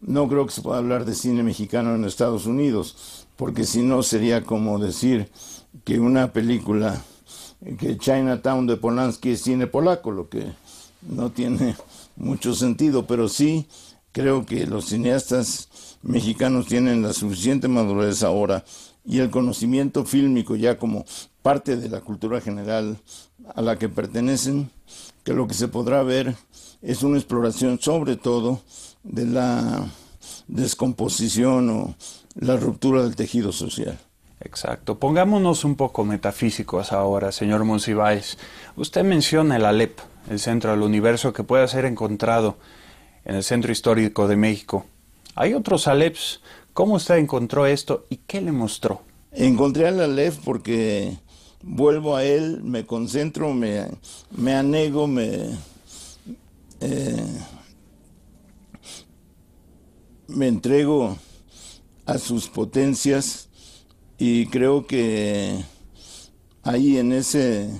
no 0.00 0.28
creo 0.28 0.44
que 0.44 0.52
se 0.52 0.60
pueda 0.60 0.78
hablar 0.78 1.04
de 1.04 1.14
cine 1.14 1.44
mexicano 1.44 1.94
en 1.94 2.04
Estados 2.04 2.46
Unidos, 2.46 3.26
porque 3.36 3.64
si 3.64 3.82
no 3.82 4.02
sería 4.02 4.42
como 4.42 4.80
decir 4.80 5.30
que 5.84 6.00
una 6.00 6.32
película, 6.32 7.00
que 7.78 7.96
Chinatown 7.96 8.66
de 8.66 8.76
Polanski 8.76 9.30
es 9.30 9.42
cine 9.42 9.68
polaco, 9.68 10.10
lo 10.10 10.28
que 10.28 10.52
no 11.02 11.30
tiene 11.30 11.76
mucho 12.16 12.54
sentido, 12.54 13.06
pero 13.06 13.28
sí 13.28 13.68
creo 14.10 14.44
que 14.44 14.66
los 14.66 14.86
cineastas 14.86 15.68
mexicanos 16.02 16.66
tienen 16.66 17.02
la 17.02 17.12
suficiente 17.12 17.68
madurez 17.68 18.24
ahora 18.24 18.64
y 19.10 19.18
el 19.18 19.30
conocimiento 19.30 20.04
fílmico 20.04 20.54
ya 20.54 20.78
como 20.78 21.04
parte 21.42 21.76
de 21.76 21.88
la 21.88 22.00
cultura 22.00 22.40
general 22.40 22.96
a 23.56 23.60
la 23.60 23.76
que 23.76 23.88
pertenecen, 23.88 24.70
que 25.24 25.32
lo 25.32 25.48
que 25.48 25.54
se 25.54 25.66
podrá 25.66 26.04
ver 26.04 26.36
es 26.80 27.02
una 27.02 27.18
exploración 27.18 27.80
sobre 27.80 28.14
todo 28.14 28.60
de 29.02 29.26
la 29.26 29.84
descomposición 30.46 31.70
o 31.70 31.94
la 32.36 32.56
ruptura 32.56 33.02
del 33.02 33.16
tejido 33.16 33.50
social. 33.50 33.98
Exacto. 34.42 35.00
Pongámonos 35.00 35.64
un 35.64 35.74
poco 35.74 36.04
metafísicos 36.04 36.92
ahora, 36.92 37.32
señor 37.32 37.64
Monsiváis. 37.64 38.38
Usted 38.76 39.02
menciona 39.02 39.56
el 39.56 39.64
Alep, 39.64 39.98
el 40.30 40.38
centro 40.38 40.70
del 40.70 40.82
universo 40.82 41.32
que 41.32 41.42
puede 41.42 41.66
ser 41.66 41.84
encontrado 41.84 42.58
en 43.24 43.34
el 43.34 43.42
centro 43.42 43.72
histórico 43.72 44.28
de 44.28 44.36
México. 44.36 44.86
Hay 45.34 45.54
otros 45.54 45.88
Aleps. 45.88 46.40
¿Cómo 46.72 46.94
usted 46.94 47.16
encontró 47.16 47.66
esto 47.66 48.06
y 48.10 48.16
qué 48.16 48.40
le 48.40 48.52
mostró? 48.52 49.02
Encontré 49.32 49.88
al 49.88 50.00
Alep 50.00 50.34
porque 50.44 51.16
vuelvo 51.62 52.16
a 52.16 52.24
él, 52.24 52.62
me 52.62 52.86
concentro, 52.86 53.52
me, 53.52 53.86
me 54.30 54.54
anego, 54.54 55.06
me, 55.06 55.50
eh, 56.80 57.38
me 60.28 60.48
entrego 60.48 61.16
a 62.06 62.18
sus 62.18 62.48
potencias 62.48 63.48
y 64.18 64.46
creo 64.46 64.86
que 64.86 65.64
ahí 66.62 66.98
en 66.98 67.12
ese 67.12 67.70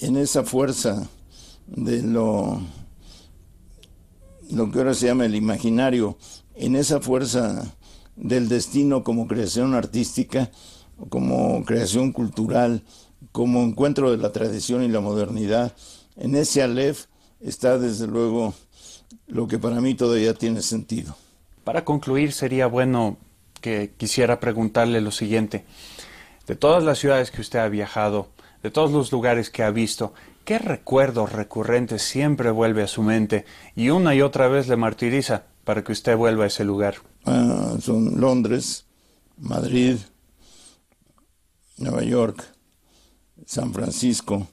en 0.00 0.16
esa 0.16 0.44
fuerza 0.44 1.08
de 1.66 2.02
lo 2.02 2.60
lo 4.50 4.70
que 4.70 4.78
ahora 4.78 4.94
se 4.94 5.06
llama 5.06 5.24
el 5.24 5.34
imaginario, 5.34 6.18
en 6.54 6.76
esa 6.76 7.00
fuerza 7.00 7.74
del 8.16 8.48
destino 8.48 9.02
como 9.02 9.26
creación 9.26 9.74
artística, 9.74 10.50
como 11.08 11.64
creación 11.64 12.12
cultural, 12.12 12.82
como 13.32 13.62
encuentro 13.62 14.10
de 14.10 14.18
la 14.18 14.32
tradición 14.32 14.82
y 14.82 14.88
la 14.88 15.00
modernidad. 15.00 15.72
En 16.16 16.34
ese 16.36 16.62
Aleph 16.62 17.06
está 17.40 17.78
desde 17.78 18.06
luego 18.06 18.54
lo 19.26 19.48
que 19.48 19.58
para 19.58 19.80
mí 19.80 19.94
todavía 19.94 20.34
tiene 20.34 20.62
sentido. 20.62 21.16
Para 21.64 21.84
concluir, 21.84 22.32
sería 22.32 22.66
bueno 22.66 23.16
que 23.60 23.92
quisiera 23.96 24.38
preguntarle 24.38 25.00
lo 25.00 25.10
siguiente. 25.10 25.64
De 26.46 26.54
todas 26.54 26.84
las 26.84 26.98
ciudades 26.98 27.30
que 27.30 27.40
usted 27.40 27.58
ha 27.58 27.68
viajado, 27.68 28.28
de 28.62 28.70
todos 28.70 28.92
los 28.92 29.10
lugares 29.10 29.48
que 29.48 29.62
ha 29.62 29.70
visto, 29.70 30.12
¿qué 30.44 30.58
recuerdo 30.58 31.26
recurrente 31.26 31.98
siempre 31.98 32.50
vuelve 32.50 32.82
a 32.82 32.86
su 32.86 33.02
mente 33.02 33.46
y 33.74 33.88
una 33.88 34.14
y 34.14 34.20
otra 34.20 34.48
vez 34.48 34.68
le 34.68 34.76
martiriza 34.76 35.44
para 35.64 35.82
que 35.82 35.92
usted 35.92 36.16
vuelva 36.16 36.44
a 36.44 36.48
ese 36.48 36.64
lugar? 36.64 36.96
Ah, 37.24 37.76
son 37.80 38.20
Londres, 38.20 38.84
Madrid, 39.38 39.96
Nueva 41.78 42.02
York, 42.04 42.44
San 43.46 43.72
Francisco, 43.72 44.46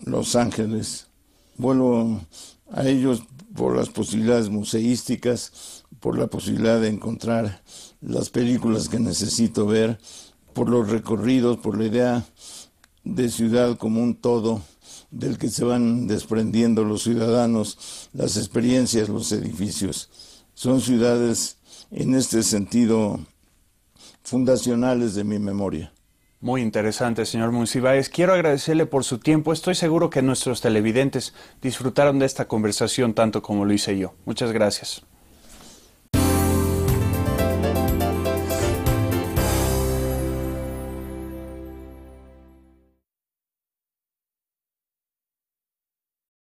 Los 0.00 0.36
Ángeles. 0.36 1.08
Vuelvo 1.56 2.20
a 2.70 2.86
ellos 2.86 3.22
por 3.54 3.76
las 3.76 3.88
posibilidades 3.88 4.50
museísticas, 4.50 5.84
por 6.00 6.18
la 6.18 6.26
posibilidad 6.26 6.80
de 6.80 6.88
encontrar 6.88 7.62
las 8.00 8.30
películas 8.30 8.88
que 8.88 8.98
necesito 8.98 9.66
ver, 9.66 9.98
por 10.52 10.68
los 10.68 10.90
recorridos, 10.90 11.58
por 11.58 11.78
la 11.78 11.86
idea 11.86 12.24
de 13.04 13.28
ciudad 13.28 13.76
como 13.78 14.02
un 14.02 14.14
todo 14.14 14.62
del 15.14 15.38
que 15.38 15.48
se 15.48 15.64
van 15.64 16.06
desprendiendo 16.06 16.84
los 16.84 17.04
ciudadanos, 17.04 18.10
las 18.12 18.36
experiencias, 18.36 19.08
los 19.08 19.30
edificios. 19.32 20.10
Son 20.54 20.80
ciudades 20.80 21.58
en 21.90 22.14
este 22.14 22.42
sentido 22.42 23.20
fundacionales 24.24 25.14
de 25.14 25.24
mi 25.24 25.38
memoria. 25.38 25.92
Muy 26.40 26.60
interesante, 26.60 27.24
señor 27.24 27.52
Monsiváis. 27.52 28.08
Quiero 28.08 28.34
agradecerle 28.34 28.86
por 28.86 29.04
su 29.04 29.18
tiempo. 29.18 29.52
Estoy 29.52 29.74
seguro 29.74 30.10
que 30.10 30.20
nuestros 30.20 30.60
televidentes 30.60 31.32
disfrutaron 31.62 32.18
de 32.18 32.26
esta 32.26 32.46
conversación 32.46 33.14
tanto 33.14 33.40
como 33.40 33.64
lo 33.64 33.72
hice 33.72 33.96
yo. 33.96 34.14
Muchas 34.26 34.52
gracias. 34.52 35.06